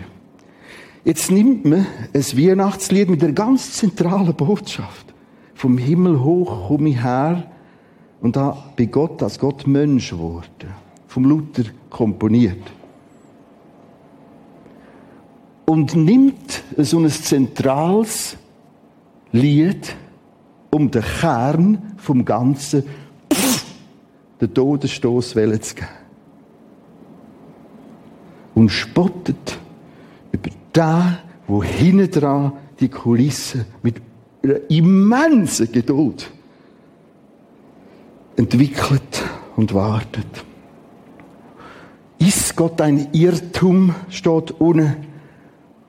Jetzt 1.04 1.30
nimmt 1.30 1.64
man 1.64 1.87
ein 2.12 2.20
Weihnachtslied 2.20 3.09
mit 3.09 3.22
einer 3.22 3.33
ganz 3.33 3.74
zentralen 3.74 4.35
Botschaft. 4.35 5.14
Vom 5.54 5.78
Himmel 5.78 6.20
hoch 6.20 6.66
komme 6.66 6.88
ich 6.88 7.00
her 7.00 7.48
und 8.20 8.35
da 8.35 8.57
bei 8.76 8.87
Gott 8.87 9.22
als 9.22 9.38
Gott 9.38 9.68
Mensch 9.68 10.12
wurde. 10.12 10.66
Vom 11.07 11.26
Luther 11.26 11.62
komponiert. 11.90 12.72
Und 15.66 15.96
nimmt 15.96 16.62
so 16.77 16.98
ein 16.98 17.09
zentrales 17.09 18.37
Lied, 19.33 19.94
um 20.70 20.90
den 20.90 21.03
Kern 21.03 21.94
vom 21.96 22.24
Ganzen 22.24 22.85
den 24.40 24.55
Todesstoß 24.55 25.31
zu 25.31 25.35
geben. 25.35 25.87
Und 28.55 28.68
spottet 28.68 29.59
über 30.33 30.50
den, 30.74 31.18
wo 31.46 31.62
hinten 31.62 32.11
dran 32.11 32.53
die 32.81 32.88
Kulisse 32.88 33.66
mit 33.83 33.96
einer 34.42 34.59
immensen 34.68 35.72
Geduld 35.72 36.31
entwickelt 38.37 39.22
und 39.57 39.72
wartet. 39.74 40.44
Ist 42.18 42.55
Gott 42.57 42.81
ein 42.81 43.09
Irrtum, 43.12 43.94
steht 44.09 44.53
unten, 44.61 44.96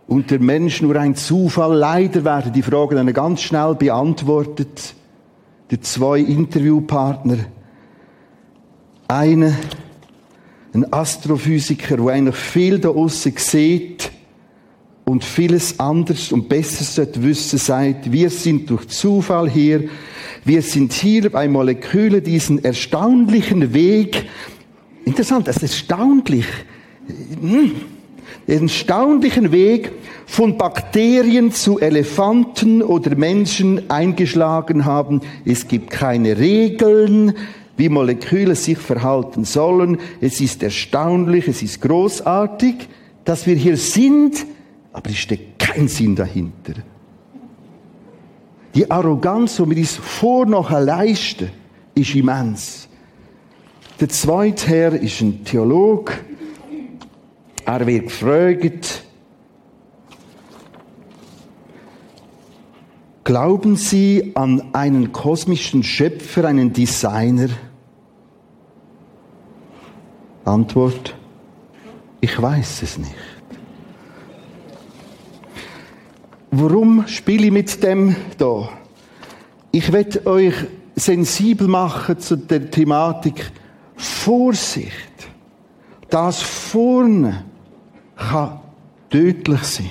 und 0.08 0.32
der 0.32 0.40
Mensch 0.40 0.82
nur 0.82 0.96
ein 0.96 1.16
Zufall? 1.16 1.78
Leider 1.78 2.24
werden 2.24 2.54
die 2.54 2.62
Fragen 2.62 2.96
dann 2.96 3.14
ganz 3.14 3.42
schnell 3.42 3.76
beantwortet. 3.76 4.94
Die 5.72 5.80
zwei 5.80 6.20
Interviewpartner 6.20 7.38
eine, 9.08 9.56
ein 10.74 10.92
Astrophysiker, 10.92 11.98
der 11.98 12.08
eigentlich 12.08 12.36
viel 12.36 12.80
da 12.80 12.90
aussen 12.90 13.34
sieht 13.38 14.12
und 15.06 15.24
vieles 15.24 15.80
anders 15.80 16.32
und 16.32 16.50
besser 16.50 16.84
sollte 16.84 17.24
wissen, 17.24 17.60
sagt, 17.60 18.12
wir 18.12 18.30
sind 18.30 18.70
durch 18.70 18.88
Zufall 18.88 19.50
hier, 19.50 19.88
wir 20.44 20.62
sind 20.62 20.94
hier 20.94 21.32
bei 21.32 21.48
Molekülen 21.48 22.24
diesen 22.24 22.64
erstaunlichen 22.64 23.74
Weg, 23.74 24.26
interessant, 25.06 25.48
das 25.48 25.58
ist 25.58 25.64
erstaunlich, 25.64 26.46
hm, 27.40 27.72
erstaunlichen 28.48 29.52
Weg 29.52 29.92
von 30.26 30.58
Bakterien 30.58 31.52
zu 31.52 31.80
Elefanten 31.80 32.82
oder 32.82 33.16
Menschen 33.16 33.90
eingeschlagen 33.90 34.86
haben. 34.86 35.22
Es 35.46 35.68
gibt 35.68 35.90
keine 35.90 36.38
Regeln, 36.38 37.34
wie 37.78 37.90
Moleküle 37.90 38.56
sich 38.56 38.78
verhalten 38.78 39.46
sollen. 39.46 39.98
Es 40.22 40.40
ist 40.40 40.64
erstaunlich, 40.64 41.48
es 41.48 41.62
ist 41.62 41.82
großartig, 41.82 42.88
dass 43.24 43.48
wir 43.48 43.56
hier 43.56 43.78
sind, 43.78 44.46
aber 44.94 45.10
es 45.10 45.18
steckt 45.18 45.60
kein 45.60 45.88
Sinn 45.88 46.16
dahinter. 46.16 46.74
Die 48.76 48.90
Arroganz, 48.90 49.56
die 49.58 49.70
wir 49.70 49.78
uns 49.78 49.96
vor 49.96 50.46
noch 50.46 50.70
leisten, 50.70 51.50
ist 51.96 52.14
immens. 52.14 52.88
Der 54.00 54.10
zweite 54.10 54.68
Herr 54.68 54.94
ist 54.94 55.22
ein 55.22 55.46
Theolog. 55.46 56.12
Er 57.66 57.86
wird 57.88 58.06
gefragt, 58.06 59.06
Glauben 63.26 63.76
Sie 63.76 64.34
an 64.36 64.70
einen 64.74 65.12
kosmischen 65.12 65.82
Schöpfer, 65.82 66.46
einen 66.46 66.74
Designer? 66.74 67.50
Antwort, 70.46 71.16
ich 72.22 72.40
weiß 72.40 72.84
es 72.84 73.00
nicht. 73.00 73.16
Warum 76.52 77.08
spiele 77.08 77.48
ich 77.48 77.52
mit 77.52 77.84
dem 77.84 78.16
da? 78.38 78.70
Ich 79.72 79.92
werde 79.92 80.28
euch 80.28 80.54
sensibel 80.96 81.68
machen 81.68 82.20
zu 82.20 82.36
der 82.36 82.70
Thematik 82.70 83.52
Vorsicht. 83.96 85.30
Das 86.12 86.44
vorne 86.44 87.44
kann 88.16 88.60
tödlich 89.10 89.64
sein 89.64 89.90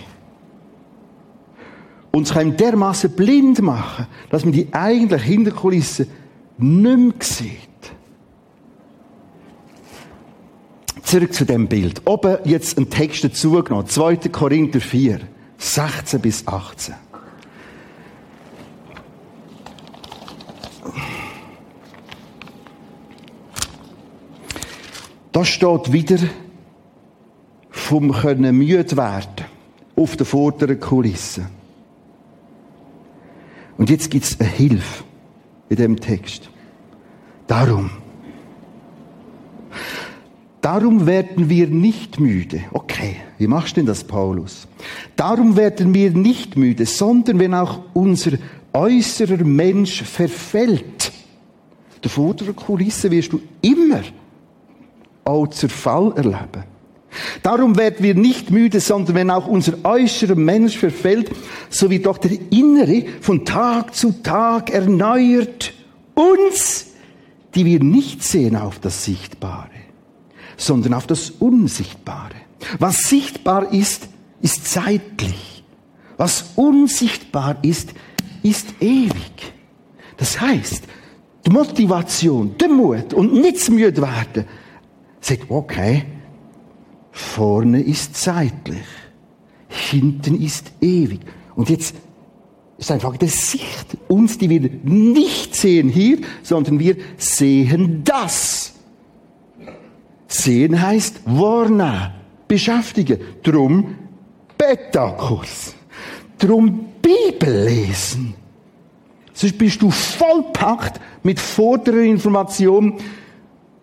uns 2.15 2.33
kann 2.33 2.57
dermaßen 2.57 3.11
blind 3.11 3.61
machen, 3.61 4.07
dass 4.31 4.45
man 4.45 4.53
die 4.53 4.73
eigentliche 4.73 5.25
Hinterkulisse 5.25 6.07
nicht 6.59 6.97
mehr 6.97 7.13
sieht. 7.21 7.59
Zurück 11.03 11.35
zu 11.35 11.45
dem 11.45 11.67
Bild. 11.67 12.03
Oben 12.07 12.39
jetzt 12.45 12.79
ein 12.79 12.89
Text 12.89 13.25
dazu 13.25 13.51
genommen. 13.63 13.89
2. 13.89 14.17
Korinther 14.31 14.81
4, 14.81 15.21
16 15.59 16.21
bis 16.21 16.47
18. 16.47 16.95
Da 25.33 25.45
steht 25.45 25.93
wieder 25.93 26.19
vom 27.95 28.11
können 28.11 28.59
müde 28.59 28.97
werden 28.97 29.45
auf 29.95 30.17
der 30.17 30.27
vorderen 30.27 30.81
Kulisse. 30.81 31.47
Und 33.79 33.89
jetzt 33.89 34.11
gibt 34.11 34.25
es 34.25 34.41
eine 34.41 34.49
Hilfe 34.49 35.05
in 35.69 35.77
dem 35.77 36.01
Text. 36.01 36.51
Darum. 37.47 37.91
Darum 40.61 41.07
werden 41.07 41.49
wir 41.49 41.69
nicht 41.69 42.19
müde. 42.19 42.65
Okay, 42.73 43.19
wie 43.39 43.47
machst 43.47 43.77
du 43.77 43.81
denn 43.81 43.87
das, 43.87 44.03
Paulus? 44.03 44.67
Darum 45.15 45.57
werden 45.57 45.95
wir 45.95 46.11
nicht 46.11 46.57
müde, 46.57 46.87
sondern 46.87 47.39
wenn 47.39 47.55
auch 47.55 47.81
unser 47.93 48.33
äußerer 48.73 49.45
Mensch 49.45 50.03
verfällt. 50.03 51.13
Der 52.03 52.11
vorderen 52.11 52.57
Kulisse 52.57 53.09
wirst 53.13 53.33
du 53.33 53.41
immer 53.63 54.03
auch 55.25 55.47
Zerfall 55.47 56.13
erleben. 56.17 56.74
Darum 57.43 57.77
werden 57.77 58.03
wir 58.03 58.15
nicht 58.15 58.51
müde, 58.51 58.81
sondern 58.81 59.15
wenn 59.15 59.31
auch 59.31 59.47
unser 59.47 59.85
äußerer 59.85 60.35
Mensch 60.35 60.77
verfällt, 60.77 61.31
so 61.71 61.91
wird 61.91 62.07
doch 62.07 62.19
der 62.19 62.33
innere 62.51 63.05
von 63.21 63.45
Tag 63.45 63.95
zu 63.95 64.23
Tag 64.23 64.71
erneuert 64.71 65.73
uns, 66.15 66.87
die 67.55 67.65
wir 67.65 67.81
nicht 67.81 68.23
sehen 68.23 68.57
auf 68.57 68.79
das 68.79 69.05
Sichtbare, 69.05 69.71
sondern 70.57 70.95
auf 70.95 71.07
das 71.07 71.31
Unsichtbare. 71.31 72.35
Was 72.79 72.99
sichtbar 72.99 73.73
ist, 73.73 74.09
ist 74.41 74.67
zeitlich. 74.67 75.65
Was 76.17 76.53
unsichtbar 76.57 77.59
ist, 77.63 77.91
ist 78.43 78.75
ewig. 78.81 79.53
Das 80.17 80.41
heißt, 80.41 80.85
die 81.47 81.51
Motivation, 81.51 82.57
der 82.59 82.69
Mut 82.69 83.13
und 83.13 83.35
nichts 83.35 83.69
müde 83.69 84.01
werden, 84.01 84.47
sagt, 85.21 85.51
okay, 85.51 86.05
Vorne 87.15 87.81
ist 87.81 88.17
zeitlich. 88.17 88.83
Hinten 89.69 90.41
ist 90.43 90.73
ewig. 90.81 91.21
Und 91.55 91.71
jetzt 91.71 91.95
ist 92.77 92.91
einfach 92.91 93.17
der 93.17 93.29
Sicht. 93.29 93.97
Uns, 94.09 94.37
die 94.37 94.51
wir 94.51 94.69
nicht 94.83 95.55
sehen 95.55 95.89
hier, 95.89 96.19
sondern 96.43 96.81
wir 96.81 96.97
sehen 97.17 98.03
das. 98.03 98.75
Sehen 100.27 100.83
heißt 100.83 101.21
wahrnehmen, 101.25 102.11
beschäftigen. 102.49 103.21
Drum 103.45 103.95
Beta-Kurs. 104.59 105.77
Drum 106.37 106.87
Bibel 107.01 107.65
lesen. 107.65 108.35
Sonst 109.33 109.57
bist 109.57 109.81
du 109.81 109.91
vollpackt 109.93 111.01
mit 111.23 111.39
vorderer 111.39 112.03
Information 112.03 112.99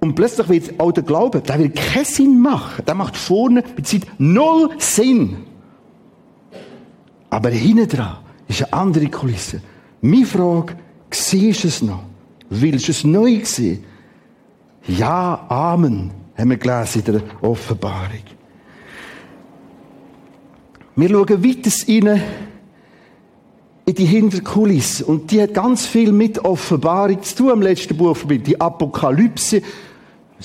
und 0.01 0.15
plötzlich 0.15 0.49
wird 0.49 0.79
auch 0.79 0.91
der 0.91 1.03
Glaube, 1.03 1.41
der 1.41 1.59
will 1.59 1.69
keinen 1.69 2.05
Sinn 2.05 2.41
machen. 2.41 2.83
Der 2.85 2.95
macht 2.95 3.15
vorne 3.15 3.63
Zeit 3.83 4.07
null 4.17 4.71
Sinn. 4.79 5.37
Aber 7.29 7.49
hinten 7.49 7.87
dran 7.87 8.17
ist 8.47 8.63
eine 8.63 8.73
andere 8.73 9.07
Kulisse. 9.07 9.61
Meine 10.01 10.25
Frage, 10.25 10.75
siehst 11.11 11.63
du 11.63 11.67
es 11.67 11.81
noch? 11.83 12.03
Willst 12.49 12.87
du 12.87 12.91
es 12.91 13.03
neu 13.03 13.41
sehen? 13.45 13.83
Ja, 14.87 15.45
Amen, 15.47 16.11
haben 16.35 16.49
wir 16.49 16.57
gelesen 16.57 17.03
in 17.05 17.13
der 17.13 17.21
Offenbarung. 17.41 18.25
Wir 20.95 21.09
schauen 21.09 21.43
weiter 21.43 22.19
in 23.85 23.95
die 23.95 24.05
Hinterkulisse. 24.05 25.05
Und 25.05 25.31
die 25.31 25.41
hat 25.41 25.53
ganz 25.53 25.85
viel 25.85 26.11
mit 26.11 26.43
Offenbarung 26.43 27.21
zu 27.21 27.35
tun 27.35 27.51
im 27.51 27.61
letzten 27.61 27.95
Buch, 27.95 28.17
die 28.27 28.59
Apokalypse. 28.59 29.61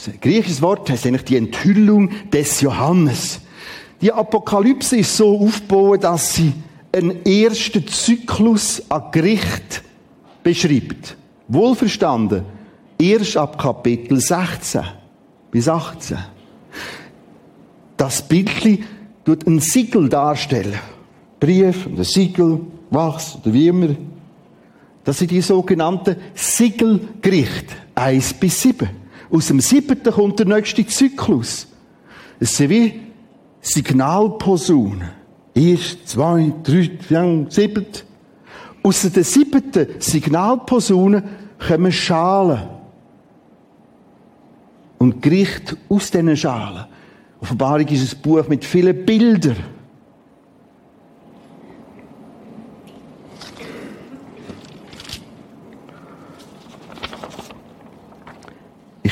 Ein 0.07 0.21
griechisches 0.21 0.61
Wort 0.61 0.91
heißt 0.91 1.07
eigentlich 1.07 1.25
die 1.25 1.37
Enthüllung 1.37 2.11
des 2.31 2.61
Johannes. 2.61 3.41
Die 4.03 4.13
Apokalypse 4.13 4.99
ist 4.99 5.17
so 5.17 5.41
aufgebaut, 5.41 6.05
dass 6.05 6.35
sie 6.35 6.53
einen 6.95 7.25
ersten 7.25 7.87
Zyklus 7.89 8.83
an 8.91 9.11
Gericht 9.11 9.83
beschreibt. 10.43 11.17
Wohlverstanden. 11.49 12.45
Erst 12.99 13.37
ab 13.37 13.59
Kapitel 13.59 14.21
16 14.21 14.83
bis 15.51 15.69
18. 15.69 16.19
Das 17.97 18.27
Bildchen 18.27 18.85
tut 19.25 19.47
ein 19.47 19.61
Siegel 19.61 20.09
darstellen. 20.09 20.79
Brief, 21.41 21.87
ein 21.87 22.05
Siegel, 22.05 22.61
Wachs 22.91 23.37
oder 23.37 23.53
wie 23.53 23.69
immer. 23.69 23.97
Das 25.05 25.19
sind 25.19 25.31
die 25.31 25.41
sogenannten 25.41 26.17
Siegelgerichte. 26.35 27.75
Eins 27.95 28.35
bis 28.35 28.61
sieben. 28.61 29.06
Aus 29.31 29.47
dem 29.49 29.61
siebten 29.61 30.13
kommt 30.13 30.39
der 30.39 30.47
nächste 30.47 30.87
Zyklus. 30.87 31.67
Es 32.39 32.57
sind 32.57 32.71
wie 32.71 33.01
Signalposaunen. 33.61 35.11
Erst, 35.55 36.09
zwei, 36.09 36.53
drei, 36.63 36.91
vier, 37.01 37.47
sieben. 37.49 37.87
Aus 38.83 39.03
der 39.03 39.25
siebten 39.25 39.89
Signalposaune 39.99 41.25
kommen 41.67 41.91
Schalen. 41.91 42.69
Und 44.99 45.21
Gericht 45.23 45.77
aus 45.89 46.11
diesen 46.11 46.37
Schalen. 46.37 46.85
Offenbarung 47.41 47.89
ist 47.89 48.15
ein 48.15 48.23
Buch 48.23 48.47
mit 48.49 48.65
vielen 48.65 49.05
Bildern. 49.05 49.57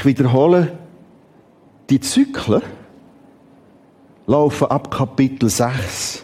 Ich 0.04 0.08
wiederhole, 0.08 0.78
die 1.88 1.98
Zyklen 1.98 2.60
laufen 4.26 4.66
ab 4.66 4.90
Kapitel 4.90 5.48
6. 5.48 6.22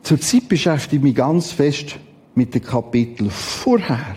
Zurzeit 0.00 0.48
beschäftige 0.48 0.96
ich 0.96 1.02
mich 1.02 1.14
ganz 1.14 1.52
fest 1.52 1.98
mit 2.34 2.54
den 2.54 2.62
Kapiteln 2.62 3.30
vorher. 3.30 4.16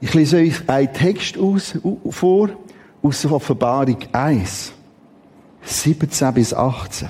Ich 0.00 0.14
lese 0.14 0.38
euch 0.38 0.66
einen 0.70 0.90
Text 0.90 1.36
aus, 1.36 1.78
vor 2.08 2.48
aus 3.02 3.20
der 3.20 3.32
Offenbarung 3.32 3.98
1, 4.10 4.72
17 5.64 6.32
bis 6.32 6.54
18. 6.54 7.08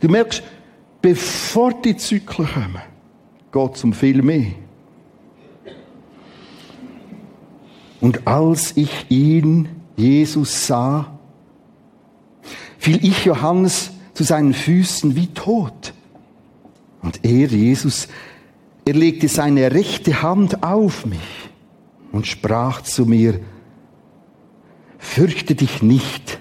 Du 0.00 0.08
merkst, 0.08 0.42
bevor 1.00 1.72
die 1.74 1.96
Zyklen 1.96 2.48
kommen, 2.48 2.82
geht 3.52 3.76
es 3.76 3.84
um 3.84 3.92
viel 3.92 4.22
mehr. 4.22 4.54
Und 8.00 8.26
als 8.26 8.76
ich 8.76 9.06
ihn, 9.10 9.68
Jesus, 9.96 10.66
sah, 10.66 11.18
fiel 12.78 13.04
ich 13.04 13.24
Johannes 13.26 13.90
zu 14.14 14.24
seinen 14.24 14.54
Füßen 14.54 15.16
wie 15.16 15.26
tot. 15.28 15.92
Und 17.02 17.20
er, 17.24 17.48
Jesus, 17.48 18.08
er 18.84 18.94
legte 18.94 19.28
seine 19.28 19.72
rechte 19.72 20.22
Hand 20.22 20.62
auf 20.62 21.04
mich 21.04 21.18
und 22.12 22.26
sprach 22.26 22.82
zu 22.82 23.04
mir, 23.04 23.40
fürchte 24.98 25.54
dich 25.54 25.82
nicht. 25.82 26.38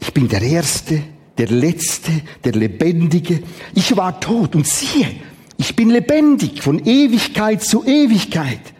Ich 0.00 0.12
bin 0.12 0.28
der 0.28 0.42
Erste, 0.42 1.02
der 1.38 1.48
Letzte, 1.48 2.10
der 2.44 2.52
Lebendige. 2.52 3.42
Ich 3.74 3.96
war 3.96 4.20
tot 4.20 4.56
und 4.56 4.66
siehe, 4.66 5.08
ich 5.56 5.76
bin 5.76 5.90
lebendig 5.90 6.62
von 6.62 6.84
Ewigkeit 6.84 7.62
zu 7.62 7.84
Ewigkeit 7.84 8.71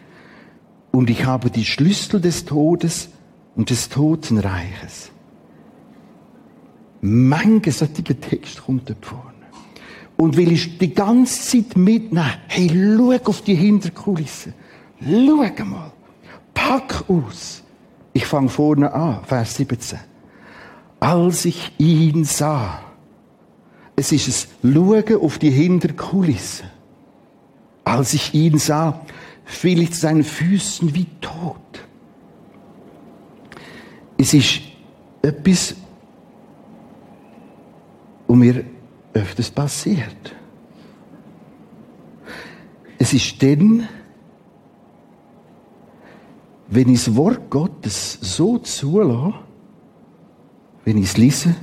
und 0.93 1.09
ich 1.09 1.25
habe 1.25 1.49
die 1.49 1.65
Schlüssel 1.65 2.21
des 2.21 2.45
Todes 2.45 3.09
und 3.55 3.71
des 3.71 3.89
Totenreiches. 3.89 5.09
Manche 7.01 7.71
solche 7.71 8.03
Text 8.03 8.63
kommt 8.63 8.89
dort 8.89 9.03
vorne. 9.03 9.33
Und 10.17 10.37
will 10.37 10.51
ich 10.51 10.77
die 10.77 10.93
ganze 10.93 11.41
Zeit 11.41 11.75
mitnehmen, 11.75 12.29
hey, 12.47 12.69
schau 12.69 13.29
auf 13.29 13.41
die 13.41 13.55
Hinterkulisse. 13.55 14.53
Schau 15.01 15.65
mal. 15.65 15.91
Pack 16.53 17.09
aus. 17.09 17.63
Ich 18.13 18.27
fange 18.27 18.49
vorne 18.49 18.93
an, 18.93 19.25
Vers 19.25 19.55
17. 19.55 19.99
Als 20.99 21.45
ich 21.45 21.71
ihn 21.79 22.23
sah, 22.23 22.79
es 23.95 24.11
ist 24.11 24.27
es 24.27 24.47
Schauen 24.61 25.19
auf 25.19 25.39
die 25.39 25.49
Hinterkulisse. 25.49 26.65
Als 27.83 28.13
ich 28.13 28.33
ihn 28.35 28.59
sah, 28.59 29.01
fiel 29.45 29.81
ich 29.81 29.93
zu 29.93 30.01
seinen 30.01 30.23
Füßen 30.23 30.93
wie 30.95 31.05
tot. 31.21 31.57
Es 34.17 34.33
ist 34.33 34.61
etwas, 35.21 35.75
was 38.27 38.37
mir 38.37 38.63
öfters 39.13 39.51
passiert. 39.51 40.35
Es 42.97 43.13
ist 43.13 43.41
dann, 43.43 43.87
wenn 46.67 46.89
ich 46.89 47.03
das 47.03 47.15
Wort 47.15 47.49
Gottes 47.49 48.17
so 48.21 48.57
zulasse, 48.59 49.33
wenn 50.85 50.97
ich 50.97 51.05
es 51.05 51.17
lese, 51.17 51.55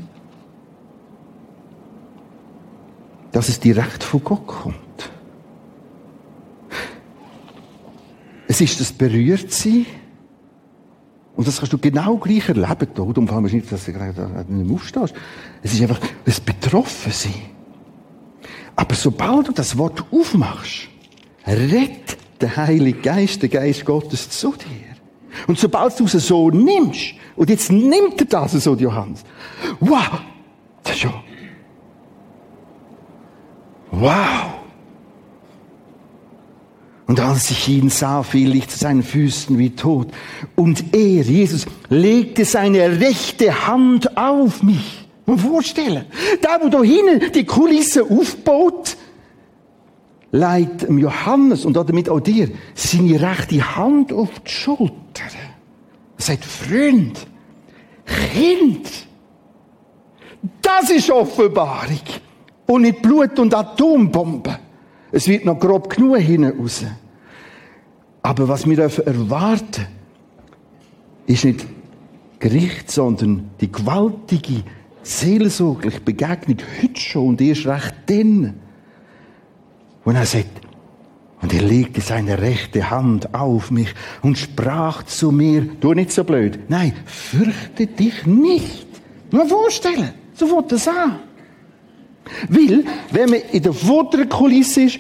dass 3.33 3.49
es 3.49 3.61
direkt 3.61 4.03
von 4.03 4.23
Gott 4.23 4.47
kommt. 4.47 4.90
Es 8.51 8.61
ist 8.61 8.81
das 8.81 8.93
Berührtsein. 8.93 9.87
Und 11.37 11.47
das 11.47 11.59
kannst 11.59 11.73
du 11.73 11.79
genau 11.79 12.17
gleich 12.17 12.49
erleben. 12.49 12.89
Darum 12.95 13.29
fallen 13.29 13.47
wir 13.47 13.55
nicht, 13.55 13.71
dass 13.71 13.85
du 13.85 13.93
nicht 13.93 14.73
aufstehst. 14.73 15.15
Es 15.63 15.73
ist 15.73 15.83
einfach 15.83 16.01
das 16.25 16.41
Betroffensein. 16.41 17.43
Aber 18.75 18.97
sobald 18.97 19.47
du 19.47 19.53
das 19.53 19.79
Wort 19.79 20.05
aufmachst, 20.11 20.89
redet 21.47 22.19
der 22.41 22.57
Heilige 22.57 23.01
Geist, 23.01 23.41
der 23.41 23.51
Geist 23.51 23.85
Gottes 23.85 24.29
zu 24.31 24.51
dir. 24.51 24.97
Und 25.47 25.57
sobald 25.57 26.01
du 26.01 26.07
es 26.07 26.13
so 26.15 26.51
nimmst, 26.51 27.15
und 27.37 27.51
jetzt 27.51 27.71
nimmt 27.71 28.21
er 28.21 28.27
das 28.27 28.51
so, 28.65 28.75
Johannes. 28.75 29.23
Wow! 29.79 30.23
Das 30.83 30.95
ist 30.95 31.03
schon. 31.03 31.15
Wow! 33.93 34.60
Und 37.11 37.19
als 37.19 37.51
ich 37.51 37.69
ihn 37.69 37.89
sah, 37.89 38.23
fiel 38.23 38.55
ich 38.55 38.69
zu 38.69 38.79
seinen 38.79 39.03
Füßen 39.03 39.59
wie 39.59 39.71
tot. 39.71 40.07
Und 40.55 40.95
er, 40.95 41.23
Jesus, 41.23 41.67
legte 41.89 42.45
seine 42.45 43.01
rechte 43.01 43.67
Hand 43.67 44.17
auf 44.17 44.63
mich. 44.63 45.09
Mal 45.27 45.37
vorstellen. 45.37 46.05
Da, 46.41 46.61
wo 46.63 46.69
da 46.69 46.85
hinten 46.85 47.33
die 47.33 47.45
Kulisse 47.45 48.05
aufbaut, 48.05 48.97
leitet 50.31 50.89
Johannes 50.89 51.65
und 51.65 51.77
damit 51.77 52.09
auch 52.09 52.21
dir 52.21 52.49
seine 52.77 53.21
rechte 53.21 53.75
Hand 53.75 54.13
auf 54.13 54.31
die 54.47 54.53
Schulter. 54.53 54.95
Er 56.17 56.23
sagt, 56.23 56.45
Freund, 56.45 57.27
Kind, 58.33 58.89
das 60.63 60.91
ist 60.91 61.11
Offenbarung. 61.11 61.99
Und 62.67 62.83
nicht 62.83 63.03
Blut 63.03 63.37
und 63.41 63.53
Atombomben. 63.53 64.70
Es 65.13 65.29
wird 65.29 65.45
noch 65.45 65.59
grob 65.59 65.91
genug 65.91 66.19
hinten 66.19 66.59
raus. 66.59 66.85
Aber 68.23 68.49
was 68.49 68.67
wir 68.67 68.79
erwarten, 68.79 69.87
ist 71.27 71.45
nicht 71.45 71.67
Gericht, 72.39 72.91
sondern 72.91 73.51
die 73.61 73.71
gewaltige, 73.71 74.63
seelsorgliche 75.03 76.01
Begegnung 76.01 76.59
heute 76.83 77.01
schon 77.01 77.29
und 77.29 77.41
erst 77.41 77.67
recht 77.67 77.95
dann. 78.07 78.55
Und 80.05 80.17
er 80.17 80.27
sagt, 80.27 80.61
und 81.43 81.55
er 81.55 81.63
legte 81.63 82.01
seine 82.01 82.41
rechte 82.41 82.91
Hand 82.91 83.35
auf 83.35 83.71
mich 83.71 83.95
und 84.23 84.37
sprach 84.37 85.05
zu 85.05 85.31
mir, 85.31 85.63
du 85.81 85.95
nicht 85.95 86.13
so 86.13 86.25
blöd, 86.25 86.59
nein, 86.69 86.93
fürchte 87.07 87.87
dich 87.87 88.27
nicht. 88.27 88.87
Nur 89.31 89.47
vorstellen, 89.47 90.13
so 90.35 90.47
fängt 90.47 90.73
das 90.73 90.89
an. 90.89 91.21
Weil, 92.49 92.85
wenn 93.11 93.31
man 93.31 93.41
in 93.53 93.63
der 93.63 93.73
vorderen 93.73 94.29
Kulisse 94.29 94.83
ist 94.83 94.99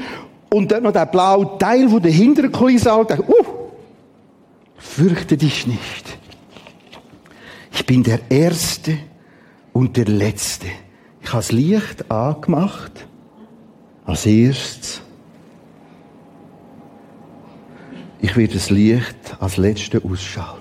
und 0.53 0.71
dann 0.71 0.83
noch 0.83 0.93
der 0.93 1.07
blaue 1.07 1.59
Teil 1.59 1.89
von 1.89 2.03
der 2.03 2.13
hinteren 2.13 2.53
Kulisse 2.53 2.93
an, 2.93 3.07
denkt, 3.07 3.29
uh, 3.29 3.45
fürchte 4.77 5.37
dich 5.37 5.67
nicht. 5.67 6.19
Ich 7.73 7.87
bin 7.87 8.03
der 8.03 8.21
Erste 8.31 8.99
und 9.73 9.97
der 9.97 10.07
Letzte. 10.07 10.67
Ich 11.23 11.29
habe 11.29 11.39
das 11.39 11.53
Licht 11.53 12.11
angemacht, 12.11 13.07
als 14.05 14.27
erstes. 14.27 15.03
Ich 18.21 18.37
werde 18.37 18.55
das 18.55 18.71
Licht 18.71 19.37
als 19.39 19.57
Letzte 19.57 20.03
ausschalten. 20.05 20.61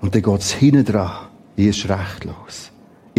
Und 0.00 0.14
dann 0.14 0.22
geht 0.22 0.40
es 0.40 0.52
hinten 0.52 0.84
dran, 0.84 1.26
ist 1.56 1.88
rechtlos. 1.88 2.69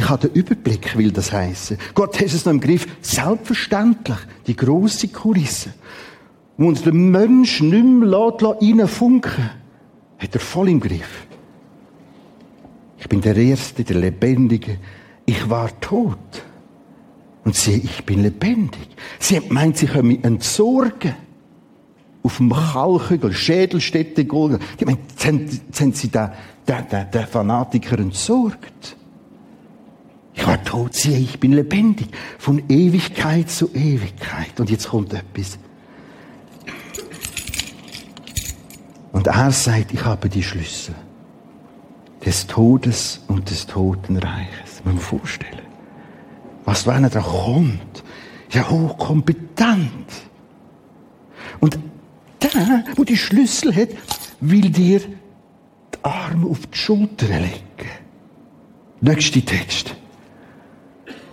Ich 0.02 0.10
habe 0.10 0.28
den 0.28 0.36
Überblick, 0.36 0.97
will 0.97 1.12
das 1.12 1.32
heißen. 1.32 1.78
Gott 1.93 2.20
hat 2.20 2.26
es 2.26 2.43
noch 2.43 2.54
im 2.54 2.60
Griff. 2.60 2.88
Selbstverständlich. 3.02 4.18
Die 4.47 4.56
grosse 4.56 5.08
Kulisse. 5.10 5.76
Wo 6.58 6.70
uns 6.70 6.82
der 6.82 6.93
Mensch 6.93 7.62
nicht 7.62 7.84
mehr 7.84 8.34
reinfunken 8.41 9.52
hat 10.18 10.34
er 10.34 10.39
voll 10.39 10.70
im 10.70 10.80
Griff. 10.80 11.28
Ich 12.97 13.08
bin 13.10 13.22
der 13.22 13.36
Erste, 13.36 13.84
der 13.84 13.97
Lebendige. 13.97 14.80
Ich 15.26 15.47
war 15.49 15.70
tot. 15.80 16.18
Und 17.43 17.56
sie, 17.56 17.76
ich 17.84 18.04
bin 18.04 18.24
lebendig. 18.24 18.88
Sie 19.20 19.39
meint, 19.49 19.78
sie 19.78 19.86
können 19.86 20.08
mich 20.08 20.24
entsorgen. 20.24 21.16
Auf 22.24 22.38
dem 22.38 22.52
Kalkhügel, 22.52 23.34
Schädelstätte, 23.34 24.26
Golga. 24.26 24.58
Die 24.80 24.86
meint, 24.86 24.99
jetzt 25.12 25.26
haben, 25.26 25.47
jetzt 25.47 25.97
sie 25.97 26.08
den, 26.08 26.30
den, 26.68 26.88
den, 26.88 27.12
den 27.12 27.28
Fanatiker 27.28 27.99
entsorgt. 27.99 28.97
Ich 30.34 30.47
war 30.47 30.63
tot, 30.63 30.93
siehe, 30.93 31.17
ich 31.17 31.39
bin 31.39 31.53
lebendig. 31.53 32.07
Von 32.38 32.63
Ewigkeit 32.69 33.49
zu 33.49 33.73
Ewigkeit. 33.73 34.59
Und 34.59 34.69
jetzt 34.69 34.89
kommt 34.89 35.13
etwas. 35.13 35.59
Und 39.11 39.27
er 39.27 39.51
sagt, 39.51 39.93
ich 39.93 40.05
habe 40.05 40.29
die 40.29 40.43
Schlüssel 40.43 40.95
des 42.25 42.47
Todes 42.47 43.21
und 43.27 43.49
des 43.49 43.67
Totenreiches. 43.67 44.82
Man 44.86 44.95
muss 44.95 45.03
vorstellen. 45.03 45.61
Was, 46.65 46.88
wenn 46.88 47.03
er 47.03 47.09
da 47.09 47.21
kommt? 47.21 48.03
Ja, 48.51 48.69
hochkompetent. 48.69 50.07
Und 51.59 51.77
der, 52.41 52.84
wo 52.95 53.03
die 53.03 53.17
Schlüssel 53.17 53.75
hat, 53.75 53.89
will 54.39 54.69
dir 54.69 54.99
die 54.99 56.03
Arme 56.03 56.47
auf 56.47 56.65
die 56.67 56.77
Schulter 56.77 57.27
legen. 57.27 57.61
Nächster 59.01 59.43
Text. 59.43 59.95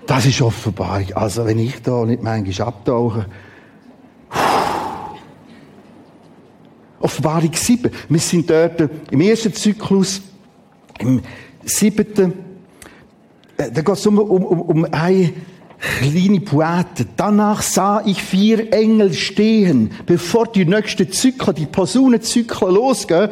Das 0.08 0.24
ist 0.24 0.40
Offenbarung. 0.40 1.12
Also, 1.16 1.44
wenn 1.44 1.58
ich 1.58 1.82
da 1.82 2.06
nicht 2.06 2.22
manchmal 2.22 2.68
abtauche, 2.68 3.26
Offenbarung 6.98 7.52
7. 7.52 7.90
Wir 8.08 8.18
sind 8.18 8.48
dort 8.48 8.88
im 9.10 9.20
ersten 9.20 9.52
Zyklus, 9.52 10.22
im 10.98 11.20
siebten, 11.62 12.32
äh, 13.58 13.70
da 13.70 13.82
geht 13.82 13.88
es 13.88 14.06
um, 14.06 14.18
um, 14.18 14.44
um, 14.44 14.84
eine 14.86 15.34
kleine 16.00 16.40
Poete. 16.40 17.06
Danach 17.14 17.60
sah 17.60 18.02
ich 18.06 18.22
vier 18.22 18.72
Engel 18.72 19.12
stehen, 19.12 19.90
bevor 20.06 20.46
die 20.46 20.64
nächsten 20.64 21.12
Zyklen, 21.12 21.54
die 21.54 21.66
Posaunenzyklen 21.66 22.74
losgehen, 22.74 23.28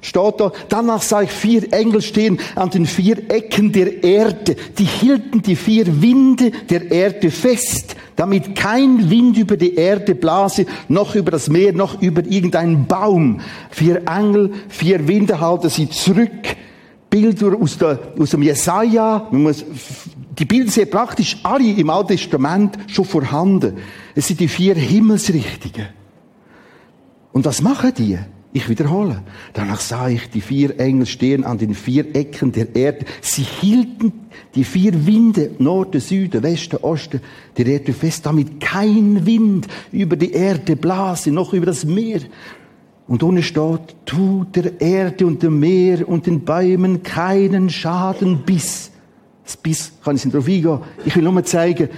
steht 0.00 0.40
da, 0.40 0.52
danach 0.68 1.02
sah 1.02 1.22
ich 1.22 1.30
vier 1.30 1.72
Engel 1.72 2.02
stehen 2.02 2.38
an 2.54 2.70
den 2.70 2.86
vier 2.86 3.30
Ecken 3.30 3.72
der 3.72 4.02
Erde. 4.02 4.56
Die 4.78 4.84
hielten 4.84 5.42
die 5.42 5.56
vier 5.56 6.02
Winde 6.02 6.50
der 6.68 6.90
Erde 6.90 7.30
fest, 7.30 7.96
damit 8.16 8.54
kein 8.54 9.10
Wind 9.10 9.36
über 9.36 9.56
die 9.56 9.74
Erde 9.74 10.14
blase, 10.14 10.66
noch 10.88 11.14
über 11.14 11.30
das 11.30 11.48
Meer, 11.48 11.72
noch 11.72 12.00
über 12.00 12.24
irgendeinen 12.24 12.86
Baum. 12.86 13.40
Vier 13.70 14.02
Engel, 14.06 14.52
vier 14.68 15.06
Winde 15.06 15.40
halten 15.40 15.68
sie 15.68 15.88
zurück. 15.88 16.30
Bilder 17.10 17.56
aus, 17.60 17.76
der, 17.76 17.98
aus 18.18 18.30
dem 18.30 18.42
Jesaja. 18.42 19.26
Man 19.32 19.42
muss, 19.42 19.64
die 20.38 20.44
Bilder 20.44 20.70
sind 20.70 20.92
praktisch 20.92 21.38
alle 21.42 21.72
im 21.72 21.90
Alten 21.90 22.16
Testament 22.16 22.78
schon 22.86 23.04
vorhanden. 23.04 23.78
Es 24.14 24.28
sind 24.28 24.38
die 24.38 24.48
vier 24.48 24.76
Himmelsrichtungen. 24.76 25.88
Und 27.32 27.44
was 27.44 27.62
machen 27.62 27.92
die? 27.96 28.18
Ich 28.52 28.68
wiederhole. 28.68 29.22
Danach 29.52 29.80
sah 29.80 30.08
ich 30.08 30.28
die 30.28 30.40
vier 30.40 30.80
Engel 30.80 31.06
stehen 31.06 31.44
an 31.44 31.58
den 31.58 31.74
vier 31.74 32.16
Ecken 32.16 32.50
der 32.50 32.74
Erde. 32.74 33.04
Sie 33.20 33.42
hielten 33.42 34.12
die 34.56 34.64
vier 34.64 35.06
Winde, 35.06 35.52
Norden, 35.58 36.00
Süden, 36.00 36.42
Westen, 36.42 36.78
Osten, 36.78 37.20
der 37.56 37.66
Erde 37.66 37.92
fest, 37.92 38.26
damit 38.26 38.58
kein 38.60 39.24
Wind 39.24 39.68
über 39.92 40.16
die 40.16 40.32
Erde 40.32 40.74
blase, 40.74 41.30
noch 41.30 41.52
über 41.52 41.66
das 41.66 41.84
Meer. 41.84 42.20
Und 43.06 43.22
unten 43.22 43.42
steht, 43.42 43.94
tu 44.04 44.44
der 44.44 44.80
Erde 44.80 45.26
und 45.26 45.42
dem 45.42 45.60
Meer 45.60 46.08
und 46.08 46.26
den 46.26 46.40
Bäumen 46.40 47.04
keinen 47.04 47.70
Schaden 47.70 48.42
bis. 48.44 48.90
Das 49.44 49.56
bis 49.56 49.92
kann 50.02 50.16
ich 50.16 50.24
nicht 50.24 50.34
drauf 50.34 50.48
eingehen. 50.48 50.80
Ich 51.04 51.14
will 51.14 51.22
nur 51.22 51.32
mal 51.32 51.44
zeigen, 51.44 51.88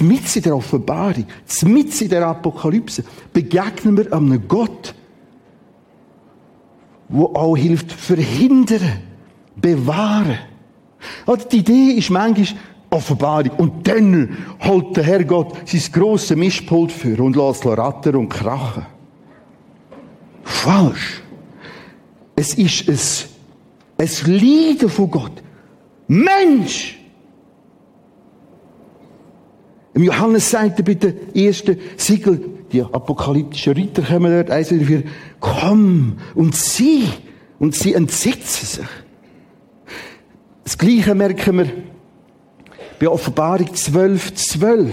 mit 0.00 0.36
in 0.36 0.42
der 0.42 0.56
Offenbarung, 0.56 1.26
mit 1.64 2.00
in 2.00 2.08
der 2.08 2.26
Apokalypse, 2.26 3.04
begegnen 3.32 3.96
wir 3.96 4.12
einem 4.12 4.48
Gott, 4.48 4.94
wo 7.08 7.26
auch 7.26 7.56
hilft, 7.56 7.92
verhindern, 7.92 9.00
bewahren. 9.54 10.38
Oder 11.26 11.44
die 11.44 11.58
Idee 11.58 11.90
ist 11.92 12.10
manchmal 12.10 12.60
Offenbarung. 12.90 13.50
Und 13.58 13.86
dann 13.86 14.36
holt 14.62 14.96
der 14.96 15.04
Herrgott 15.04 15.68
sein 15.68 15.82
grosses 15.92 16.36
Mischpult 16.36 16.92
für 16.92 17.22
und 17.22 17.36
lässt 17.36 17.66
rattern 17.66 18.16
und 18.16 18.28
krachen. 18.28 18.86
Falsch. 20.42 21.22
Es 22.34 22.54
ist 22.54 23.28
ein, 23.98 24.06
ein 24.06 24.32
Leiden 24.32 24.88
von 24.88 25.10
Gott. 25.10 25.42
Mensch! 26.06 26.98
Im 29.94 30.02
Johannes 30.02 30.50
sagt 30.50 30.78
er 30.78 30.84
bei 30.84 30.94
der 30.94 31.34
ersten 31.34 31.78
Siegel, 31.96 32.55
die 32.72 32.82
apokalyptischen 32.82 33.74
Ritter 33.74 34.02
kommen 34.02 34.32
dort, 34.32 34.50
eins 34.50 34.70
wieder 34.70 34.84
vier, 34.84 35.02
komm 35.40 36.18
und 36.34 36.54
sieh. 36.54 37.08
Und 37.58 37.74
sie 37.74 37.94
entsetzen 37.94 38.66
sich. 38.66 38.86
Das 40.64 40.76
Gleiche 40.76 41.14
merken 41.14 41.58
wir 41.58 41.66
bei 42.98 43.08
Offenbarung 43.08 43.74
12, 43.74 44.34
12. 44.34 44.92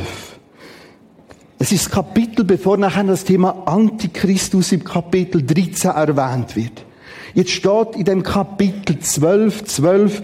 Es 1.60 1.72
ist 1.72 1.86
das 1.86 1.92
Kapitel, 1.92 2.46
bevor 2.46 2.78
nachher 2.78 3.04
das 3.04 3.24
Thema 3.24 3.64
Antichristus 3.66 4.72
im 4.72 4.84
Kapitel 4.84 5.42
13 5.42 5.92
erwähnt 5.92 6.56
wird. 6.56 6.86
Jetzt 7.34 7.52
steht 7.52 7.96
in 7.96 8.06
dem 8.06 8.24
Kapitel 8.24 9.00
12, 9.00 9.64
12 9.66 10.22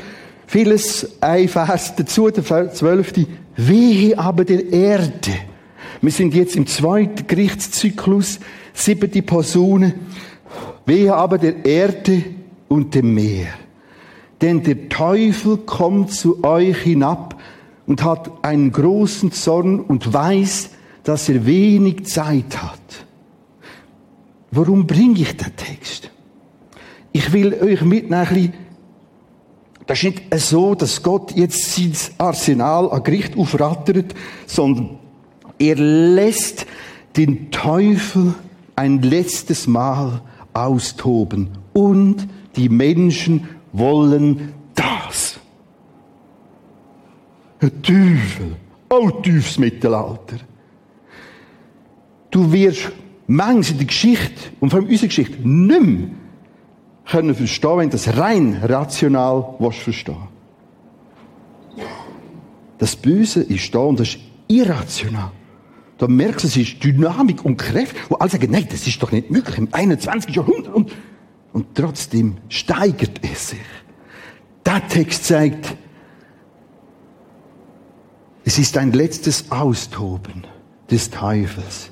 vieles, 0.47 1.21
ein 1.21 1.47
Vers 1.47 1.95
dazu, 1.95 2.29
der 2.29 2.73
12. 2.73 3.13
Wehe 3.55 4.17
aber 4.17 4.45
der 4.45 4.71
Erde. 4.71 5.31
Wir 6.01 6.11
sind 6.11 6.33
jetzt 6.33 6.55
im 6.55 6.65
zweiten 6.65 7.27
Gerichtszyklus, 7.27 8.39
siebte 8.73 9.21
Posaune. 9.21 9.95
Wehe 10.85 11.13
aber 11.13 11.37
der 11.37 11.65
Erde 11.65 12.23
und 12.67 12.95
dem 12.95 13.13
Meer. 13.13 13.47
Denn 14.41 14.63
der 14.63 14.87
Teufel 14.87 15.57
kommt 15.57 16.13
zu 16.13 16.43
euch 16.43 16.77
hinab 16.77 17.39
und 17.85 18.03
hat 18.03 18.31
einen 18.43 18.71
großen 18.71 19.31
Zorn 19.33 19.81
und 19.81 20.13
weiß, 20.13 20.69
dass 21.03 21.27
er 21.27 21.45
wenig 21.45 22.05
Zeit 22.05 22.61
hat. 22.61 23.05
Warum 24.51 24.87
bringe 24.87 25.19
ich 25.19 25.35
den 25.35 25.55
Text? 25.55 26.09
Ich 27.11 27.33
will 27.33 27.53
euch 27.53 27.81
mitnehmen, 27.81 28.53
das 29.85 29.97
ist 29.97 30.03
nicht 30.03 30.21
so, 30.35 30.75
dass 30.75 31.01
Gott 31.01 31.31
jetzt 31.35 31.73
sein 31.73 31.93
Arsenal 32.19 32.91
an 32.91 33.03
Gericht 33.03 33.35
aufrattert, 33.35 34.13
sondern 34.45 34.98
er 35.59 35.75
lässt 35.75 36.65
den 37.17 37.51
Teufel 37.51 38.33
ein 38.75 39.01
letztes 39.01 39.67
Mal 39.67 40.21
austoben 40.53 41.49
und 41.73 42.27
die 42.55 42.69
Menschen 42.69 43.47
wollen 43.73 44.53
das. 44.73 45.39
Ein 47.59 47.81
Teufel, 47.81 48.55
auch 48.87 49.21
tiefes 49.21 49.57
Mittelalter. 49.57 50.37
Du 52.31 52.51
wirst 52.51 52.91
manchmal 53.27 53.71
in 53.71 53.77
der 53.79 53.87
Geschichte, 53.87 54.51
und 54.59 54.69
vor 54.69 54.79
allem 54.79 54.89
unsere 54.89 55.07
Geschichte, 55.07 55.47
nicht 55.47 55.81
mehr 55.81 56.09
können 57.05 57.35
verstehen, 57.35 57.77
wenn 57.77 57.89
du 57.89 57.97
das 57.97 58.17
rein 58.17 58.59
rational 58.63 59.55
willst 59.59 59.79
verstehen. 59.79 60.27
Das 62.77 62.95
Böse 62.95 63.41
ist 63.41 63.73
da 63.75 63.79
und 63.79 63.99
das 63.99 64.09
ist 64.09 64.19
irrational. 64.47 65.31
Da 65.99 66.07
merkst 66.07 66.45
du, 66.45 66.47
es 66.47 66.57
ist 66.57 66.83
Dynamik 66.83 67.43
und 67.43 67.57
Kräfte, 67.57 67.99
wo 68.07 68.15
alle 68.15 68.29
sagen, 68.29 68.51
nein, 68.51 68.67
das 68.71 68.87
ist 68.87 69.03
doch 69.03 69.11
nicht 69.11 69.29
möglich 69.29 69.57
im 69.57 69.67
21. 69.69 70.33
Jahrhundert. 70.33 70.73
Und, 70.73 70.91
und 71.51 71.75
trotzdem 71.75 72.37
steigert 72.47 73.19
es 73.21 73.49
sich. 73.49 73.59
Der 74.65 74.87
Text 74.87 75.25
zeigt, 75.25 75.75
es 78.45 78.57
ist 78.57 78.77
ein 78.77 78.93
letztes 78.93 79.51
Austoben 79.51 80.47
des 80.89 81.09
Teufels. 81.09 81.91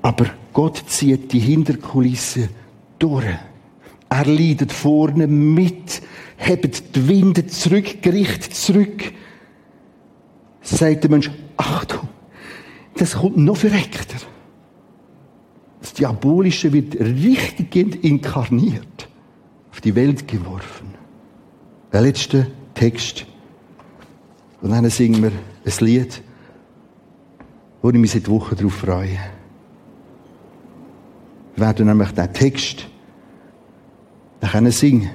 Aber 0.00 0.26
Gott 0.52 0.82
zieht 0.86 1.32
die 1.32 1.40
Hinterkulisse 1.40 2.48
durch. 3.00 3.26
Er 4.08 4.26
leidet 4.26 4.70
vorne 4.70 5.26
mit, 5.26 6.02
hebt 6.36 6.94
die 6.94 7.08
Winde 7.08 7.48
zurück, 7.48 8.00
Gericht 8.00 8.54
zurück. 8.54 9.12
Sagt 10.60 11.02
der 11.02 11.10
Mensch, 11.10 11.30
Achtung, 11.56 12.08
das 12.96 13.14
kommt 13.14 13.36
noch 13.36 13.56
verreckter. 13.56 14.18
Diabolische 15.98 16.72
wird 16.72 16.98
richtig 16.98 18.02
inkarniert, 18.02 19.08
auf 19.70 19.80
die 19.80 19.94
Welt 19.94 20.26
geworfen. 20.26 20.94
Der 21.92 22.00
letzte 22.00 22.46
Text. 22.74 23.26
Und 24.62 24.70
dann 24.70 24.88
singen 24.90 25.22
wir 25.22 25.30
ein 25.30 25.84
Lied, 25.84 26.22
wo 27.82 27.90
ich 27.90 27.96
mich 27.96 28.12
seit 28.12 28.28
Wochen 28.28 28.56
darauf 28.56 28.74
freue. 28.74 29.18
Wir 31.54 31.66
werden 31.66 31.86
nämlich 31.86 32.10
den 32.12 32.32
Text 32.32 32.88
dann 34.40 34.70
singen. 34.70 35.10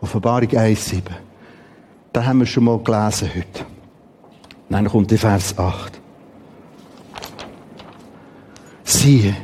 Offenbarung 0.00 0.48
1,7. 0.48 1.02
Da 2.12 2.24
haben 2.24 2.40
wir 2.40 2.46
schon 2.46 2.64
mal 2.64 2.78
gelesen 2.78 3.28
heute. 3.34 3.64
Dann 4.68 4.88
kommt 4.88 5.10
der 5.10 5.18
Vers 5.18 5.58
8. 5.58 6.00
Siehe, 8.84 9.34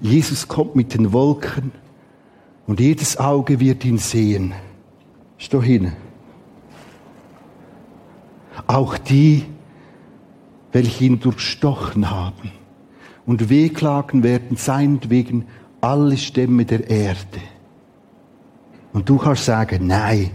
Jesus 0.00 0.48
kommt 0.48 0.74
mit 0.74 0.94
den 0.94 1.12
Wolken 1.12 1.72
und 2.66 2.80
jedes 2.80 3.18
Auge 3.18 3.60
wird 3.60 3.84
ihn 3.84 3.98
sehen. 3.98 4.54
Da 5.50 5.62
hin. 5.62 5.92
Auch 8.66 8.98
die, 8.98 9.44
welche 10.72 11.04
ihn 11.04 11.20
durchstochen 11.20 12.10
haben 12.10 12.50
und 13.24 13.48
wehklagen 13.48 14.22
werden 14.22 14.56
seinetwegen 14.56 15.46
alle 15.80 16.16
Stämme 16.16 16.64
der 16.64 16.90
Erde. 16.90 17.40
Und 18.92 19.08
du 19.08 19.16
kannst 19.16 19.44
sagen, 19.44 19.86
nein, 19.86 20.30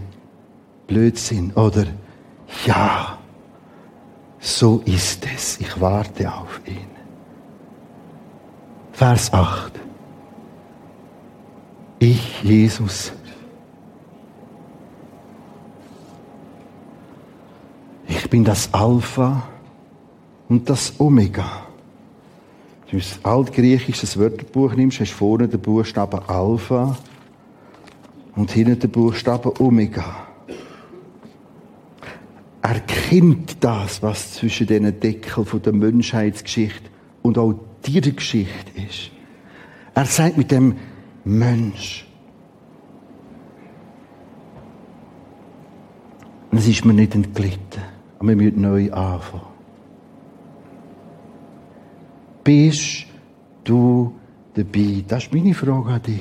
Blödsinn 0.86 1.52
oder 1.52 1.86
ja, 2.66 3.18
so 4.38 4.82
ist 4.84 5.26
es, 5.34 5.60
ich 5.60 5.80
warte 5.80 6.32
auf 6.32 6.60
ihn. 6.66 6.93
Vers 8.94 9.32
8. 9.32 9.72
Ich, 11.98 12.44
Jesus, 12.44 13.12
ich 18.06 18.30
bin 18.30 18.44
das 18.44 18.72
Alpha 18.72 19.48
und 20.48 20.70
das 20.70 20.94
Omega. 21.00 21.66
Wenn 22.88 23.00
du 23.00 23.04
ein 23.04 23.24
altgriechisches 23.24 24.16
Wörterbuch 24.16 24.74
nimmst, 24.74 25.00
hast 25.00 25.10
du 25.10 25.16
vorne 25.16 25.48
den 25.48 25.60
Buchstaben 25.60 26.20
Alpha 26.28 26.96
und 28.36 28.52
hinten 28.52 28.78
den 28.78 28.90
Buchstaben 28.90 29.50
Omega. 29.58 30.24
Er 32.62 32.78
kennt 32.78 33.56
das, 33.58 34.00
was 34.04 34.34
zwischen 34.34 34.68
diesen 34.68 35.00
Deckeln 35.00 35.44
von 35.44 35.60
der 35.62 35.72
Menschheitsgeschichte 35.72 36.90
und 37.22 37.38
auch 37.38 37.54
deiner 37.86 38.12
Geschichte 38.12 38.80
ist. 38.80 39.10
Er 39.94 40.04
sagt 40.06 40.36
mit 40.36 40.50
dem 40.50 40.76
Mensch. 41.24 42.06
Und 46.50 46.58
es 46.58 46.68
ist 46.68 46.84
mir 46.84 46.94
nicht 46.94 47.14
entglitten. 47.14 47.82
Aber 48.18 48.28
wir 48.28 48.36
müssen 48.36 48.60
neu 48.60 48.92
anfangen. 48.92 49.42
Bist 52.42 53.06
du 53.64 54.14
dabei? 54.54 55.04
Das 55.08 55.24
ist 55.24 55.34
meine 55.34 55.54
Frage 55.54 55.90
an 55.90 56.02
dich. 56.02 56.20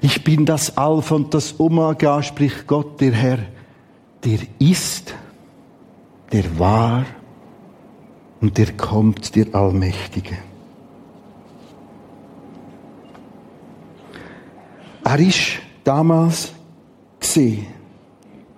Ich 0.00 0.22
bin 0.22 0.46
das 0.46 0.76
Alpha 0.76 1.14
und 1.14 1.34
das 1.34 1.58
Omega, 1.58 2.22
spricht 2.22 2.66
Gott, 2.66 3.00
der 3.00 3.12
Herr, 3.12 3.38
der 4.24 4.38
ist, 4.58 5.14
der 6.32 6.58
war 6.58 7.04
und 8.40 8.56
der 8.56 8.72
kommt, 8.72 9.34
der 9.34 9.54
Allmächtige. 9.54 10.36
Er 15.04 15.18
ist 15.18 15.58
damals 15.84 16.52
gesehen, 17.18 17.66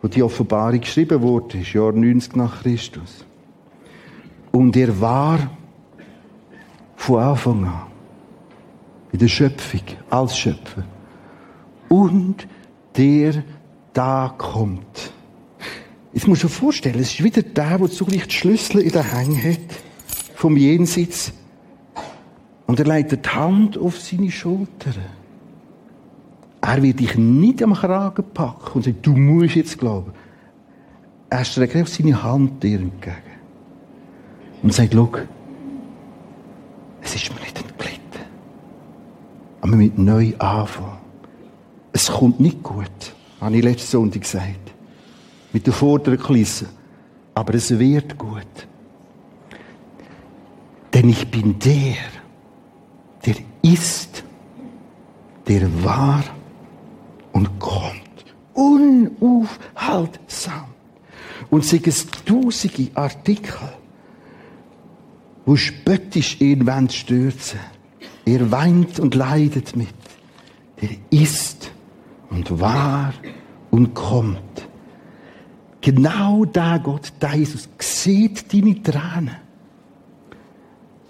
wo 0.00 0.08
die 0.08 0.22
Offenbarung 0.22 0.80
geschrieben 0.80 1.20
wurde, 1.22 1.58
ist 1.58 1.72
Jahr 1.72 1.92
90 1.92 2.36
nach 2.36 2.62
Christus. 2.62 3.24
Und 4.50 4.76
er 4.76 5.00
war 5.00 5.38
von 6.96 7.20
Anfang 7.20 7.64
an 7.64 7.82
in 9.12 9.18
der 9.18 9.28
Schöpfung, 9.28 9.80
als 10.10 10.36
Schöpfer. 10.36 10.84
Und 11.88 12.46
der 12.96 13.44
da 13.92 14.34
kommt. 14.36 15.12
Jetzt 16.12 16.28
musst 16.28 16.44
du 16.44 16.48
vorstellen, 16.48 17.00
es 17.00 17.12
ist 17.12 17.24
wieder 17.24 17.42
der, 17.42 17.78
der 17.78 17.90
zugleich 17.90 18.26
die 18.26 18.34
Schlüssel 18.34 18.82
in 18.82 18.92
der 18.92 19.12
Hand 19.12 19.42
hat, 19.42 19.58
vom 20.34 20.56
Jenseits. 20.56 21.32
Und 22.66 22.78
er 22.78 22.86
legt 22.86 23.12
die 23.12 23.28
Hand 23.28 23.78
auf 23.78 23.98
seine 23.98 24.30
Schulter. 24.30 24.92
Er 26.60 26.82
wird 26.82 27.00
dich 27.00 27.16
nicht 27.16 27.62
am 27.62 27.72
Kragen 27.72 28.24
packen 28.34 28.72
und 28.74 28.84
sagt, 28.84 29.04
du 29.06 29.16
musst 29.16 29.56
jetzt 29.56 29.78
glauben. 29.78 30.12
Er 31.30 31.44
streckt 31.44 31.76
auf 31.76 31.88
seine 31.88 32.22
Hand 32.22 32.62
dir 32.62 32.78
entgegen. 32.78 33.16
Und 34.62 34.72
sagt, 34.72 34.92
schau, 34.92 35.10
es 37.00 37.14
ist 37.14 37.34
mir 37.34 37.40
nicht 37.40 37.58
entglitten. 37.58 38.00
Aber 39.60 39.72
wir 39.72 39.76
müssen 39.78 40.04
neu 40.04 40.34
anfangen. 40.38 40.98
Es 41.92 42.10
kommt 42.10 42.38
nicht 42.38 42.62
gut, 42.62 42.90
habe 43.40 43.56
ich 43.56 43.64
letzte 43.64 43.88
Sonntag 43.88 44.22
gesagt 44.22 44.61
mit 45.52 45.66
der 45.66 45.72
vorderen 45.72 46.18
Kulisse. 46.18 46.66
Aber 47.34 47.54
es 47.54 47.78
wird 47.78 48.18
gut. 48.18 48.66
Denn 50.92 51.08
ich 51.08 51.30
bin 51.30 51.58
der, 51.58 51.96
der 53.24 53.36
ist, 53.62 54.22
der 55.48 55.84
war 55.84 56.22
und 57.32 57.58
kommt. 57.58 58.02
Unaufhaltsam. 58.52 60.66
Und 61.50 61.64
sei 61.64 61.80
es 61.84 62.06
tausende 62.06 62.90
Artikel, 62.94 63.72
wo 65.44 65.56
spöttisch 65.56 66.40
ihn 66.40 66.88
stürzen 66.90 67.58
Er 68.24 68.50
weint 68.50 69.00
und 69.00 69.14
leidet 69.14 69.74
mit. 69.74 69.88
Der 70.80 70.90
ist 71.10 71.70
und 72.30 72.60
war 72.60 73.12
und 73.70 73.94
kommt. 73.94 74.68
Genau 75.82 76.44
der 76.44 76.78
Gott, 76.78 77.12
der 77.20 77.34
Jesus, 77.34 77.68
sieht 77.78 78.52
deine 78.52 78.80
Tränen. 78.82 79.36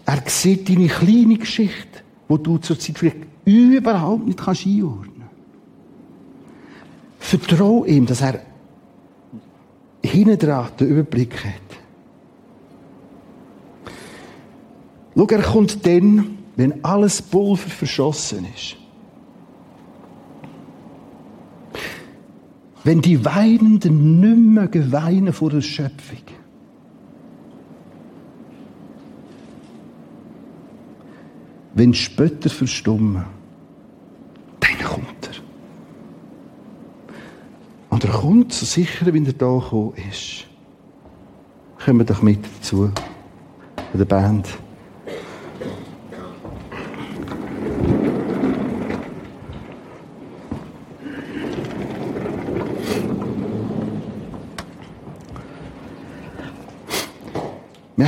Er 0.07 0.23
sieht 0.27 0.69
deine 0.69 0.89
kleine 0.89 1.37
Geschichte, 1.37 2.01
wo 2.27 2.39
du 2.39 2.59
zurzeit 2.59 2.99
vielleicht 2.99 3.19
überhaupt 3.45 4.27
nicht 4.27 4.39
kannst 4.39 4.67
einordnen 4.67 5.13
Vertrau 7.19 7.85
ihm, 7.85 8.05
dass 8.07 8.21
er 8.21 8.41
hinten 10.05 10.39
den 10.39 10.89
Überblick 10.89 11.45
hat. 11.45 11.53
Schau, 15.17 15.27
er 15.27 15.43
kommt 15.43 15.87
dann, 15.87 16.39
wenn 16.57 16.85
alles 16.85 17.23
Pulver 17.23 17.69
verschossen 17.69 18.47
ist. 18.55 18.77
Wenn 22.85 23.01
die 23.01 23.25
Weinenden 23.25 24.21
nimmer 24.21 24.67
geweinen 24.67 25.33
vor 25.33 25.51
der 25.51 25.61
Schöpfung. 25.61 26.19
Wenn 31.75 31.95
Spötter 31.95 32.51
verstummen, 32.51 33.25
dann 34.61 34.79
kommt 34.85 35.29
er. 35.29 35.43
Und 37.89 38.05
er 38.05 38.11
kommt 38.11 38.53
so 38.53 38.67
sicher, 38.67 39.13
wie 39.15 39.25
er 39.25 39.33
da 39.33 39.59
gekommen 39.59 39.95
ist. 40.11 40.47
Kommen 41.85 42.01
wir 42.01 42.07
doch 42.07 42.23
mit 42.23 42.41
dazu, 42.45 42.91
der 43.95 44.05
Band. 44.05 44.49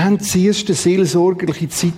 Haben 0.05 0.21
zuerst 0.21 0.69
eine 0.69 0.77
seelsorgerliche 0.77 1.69
Zeit. 1.69 1.93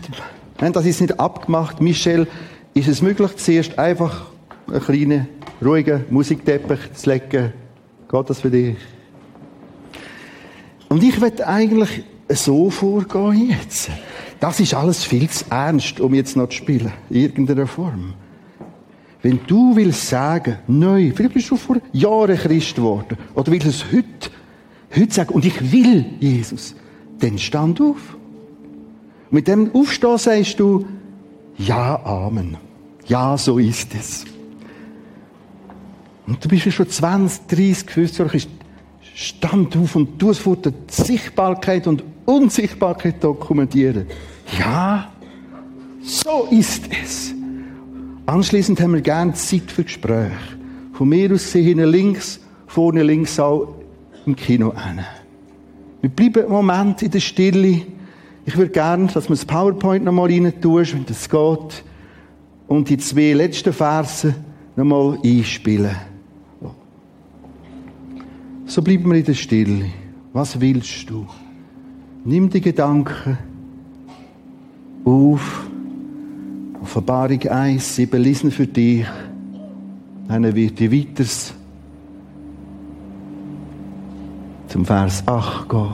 Das 0.58 0.86
jetzt 0.86 1.00
nicht 1.00 1.18
abgemacht. 1.18 1.80
Michel, 1.80 2.26
ist 2.72 2.88
es 2.88 3.02
möglich, 3.02 3.36
zuerst 3.36 3.78
einfach 3.78 4.26
einen 4.68 4.80
kleinen, 4.80 5.28
ruhigen 5.62 6.04
Musikteppich 6.10 6.92
zu 6.94 7.10
legen? 7.10 7.52
Geht 8.10 8.30
das 8.30 8.40
für 8.40 8.50
dich? 8.50 8.76
Und 10.88 11.02
ich 11.02 11.20
werde 11.20 11.46
eigentlich 11.46 12.04
so 12.28 12.70
vorgehen 12.70 13.50
jetzt. 13.50 13.90
Das 14.38 14.60
ist 14.60 14.74
alles 14.74 15.04
viel 15.04 15.28
zu 15.28 15.44
ernst, 15.50 15.98
um 16.00 16.14
jetzt 16.14 16.36
noch 16.36 16.48
zu 16.48 16.56
spielen. 16.56 16.92
In 17.10 17.16
irgendeiner 17.16 17.66
Form. 17.66 18.14
Wenn 19.22 19.40
du 19.46 19.74
willst 19.74 20.08
sagen, 20.08 20.58
neu, 20.68 21.10
vielleicht 21.14 21.34
bist 21.34 21.50
du 21.50 21.56
vor 21.56 21.78
Jahren 21.92 22.36
Christ 22.36 22.76
geworden, 22.76 23.18
oder 23.34 23.50
willst 23.50 23.66
du 23.66 23.70
es 23.70 23.84
heute, 23.86 24.30
heute 24.94 25.12
sagen, 25.12 25.34
und 25.34 25.44
ich 25.44 25.72
will 25.72 26.04
Jesus, 26.20 26.76
dann 27.20 27.38
stand 27.38 27.80
auf. 27.80 28.16
Mit 29.30 29.48
dem 29.48 29.74
Aufstehen 29.74 30.18
sagst 30.18 30.60
du, 30.60 30.86
Ja, 31.58 32.04
Amen. 32.04 32.56
Ja, 33.06 33.38
so 33.38 33.58
ist 33.58 33.94
es. 33.94 34.24
Und 36.26 36.44
du 36.44 36.48
bist 36.48 36.66
ja 36.66 36.72
schon 36.72 36.88
20, 36.88 37.46
30, 37.46 37.90
50 37.90 38.18
Jahre, 38.18 38.38
stand 39.14 39.76
auf 39.76 39.94
und 39.94 40.20
du 40.20 40.34
vor 40.34 40.56
der 40.56 40.72
Sichtbarkeit 40.90 41.86
und 41.86 42.02
Unsichtbarkeit 42.24 43.22
dokumentieren. 43.22 44.06
Ja, 44.58 45.12
so 46.02 46.48
ist 46.50 46.82
es. 47.02 47.32
Anschließend 48.26 48.80
haben 48.80 48.94
wir 48.94 49.00
gerne 49.00 49.34
Zeit 49.34 49.70
für 49.70 49.84
Gespräche. 49.84 50.32
Von 50.92 51.08
mir 51.08 51.32
aus 51.32 51.44
gesehen 51.44 51.78
links, 51.78 52.40
vorne 52.66 53.02
links 53.04 53.38
auch 53.38 53.76
im 54.26 54.34
Kino 54.34 54.72
hin. 54.74 55.04
Wir 56.06 56.10
bleiben 56.10 56.44
einen 56.44 56.52
Moment 56.52 57.02
in 57.02 57.10
der 57.10 57.18
Stille. 57.18 57.82
Ich 58.44 58.56
würde 58.56 58.70
gerne, 58.70 59.08
dass 59.08 59.28
wir 59.28 59.34
das 59.34 59.44
PowerPoint 59.44 60.04
noch 60.04 60.12
mal 60.12 60.30
rein 60.30 60.52
tust, 60.60 60.94
wenn 60.94 61.04
das 61.04 61.28
geht. 61.28 61.84
Und 62.68 62.88
die 62.88 62.98
zwei 62.98 63.32
letzten 63.32 63.72
Verse 63.72 64.32
noch 64.76 64.84
mal 64.84 65.18
einspielen. 65.24 65.96
So 68.66 68.82
bleiben 68.82 69.10
wir 69.10 69.18
in 69.18 69.24
der 69.24 69.34
Stille. 69.34 69.86
Was 70.32 70.60
willst 70.60 71.10
du? 71.10 71.26
Nimm 72.24 72.50
die 72.50 72.60
Gedanken 72.60 73.36
auf. 75.04 75.66
Offenbarung 76.82 77.42
1, 77.42 77.96
7 77.96 78.22
lesen 78.22 78.52
für 78.52 78.68
dich. 78.68 79.04
Dann 80.28 80.54
wird 80.54 80.80
ich 80.80 80.92
weiter 80.92 81.24
zum 84.76 84.84
Vers 84.84 85.22
8 85.24 85.70
gehen. 85.70 85.88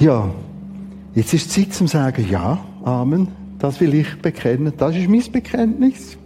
Ja, 0.00 0.28
jetzt 1.14 1.34
ist 1.34 1.52
Zeit 1.52 1.72
zum 1.72 1.86
sagen, 1.86 2.26
ja, 2.28 2.58
Amen, 2.82 3.28
das 3.60 3.80
will 3.80 3.94
ich 3.94 4.20
bekennen, 4.20 4.72
das 4.76 4.96
ist 4.96 5.08
mein 5.08 5.22
Bekenntnis. 5.30 6.16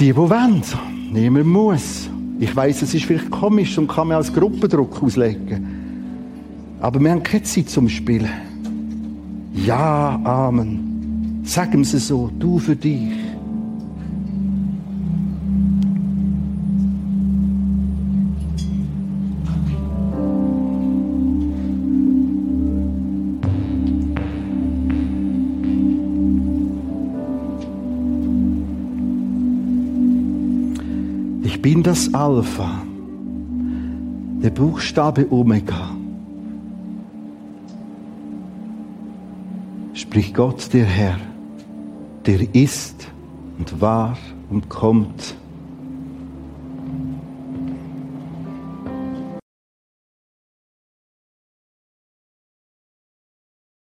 Die, 0.00 0.06
die 0.06 0.16
wollen, 0.16 0.64
niemand 1.12 1.46
muss. 1.46 2.10
Ich 2.40 2.56
weiß, 2.56 2.82
es 2.82 2.92
ist 2.92 3.04
vielleicht 3.04 3.30
komisch 3.30 3.78
und 3.78 3.86
kann 3.86 4.08
man 4.08 4.16
als 4.16 4.32
Gruppendruck 4.32 5.00
auslegen. 5.00 5.75
Aber 6.80 7.00
wir 7.00 7.10
haben 7.10 7.22
keine 7.22 7.42
zum 7.42 7.88
Spielen. 7.88 8.30
Ja, 9.54 10.20
Amen. 10.24 11.40
Sagen 11.44 11.84
Sie 11.84 11.98
so, 11.98 12.30
du 12.38 12.58
für 12.58 12.76
dich. 12.76 13.26
bin 31.66 31.82
das 31.82 32.14
Alpha, 32.14 32.80
der 34.40 34.50
Buchstabe 34.50 35.26
Omega. 35.32 35.95
Spricht 40.16 40.34
Gott 40.34 40.72
der 40.72 40.86
Herr, 40.86 41.20
der 42.24 42.40
ist 42.54 43.06
und 43.58 43.82
war 43.82 44.16
und 44.48 44.70
kommt 44.70 45.34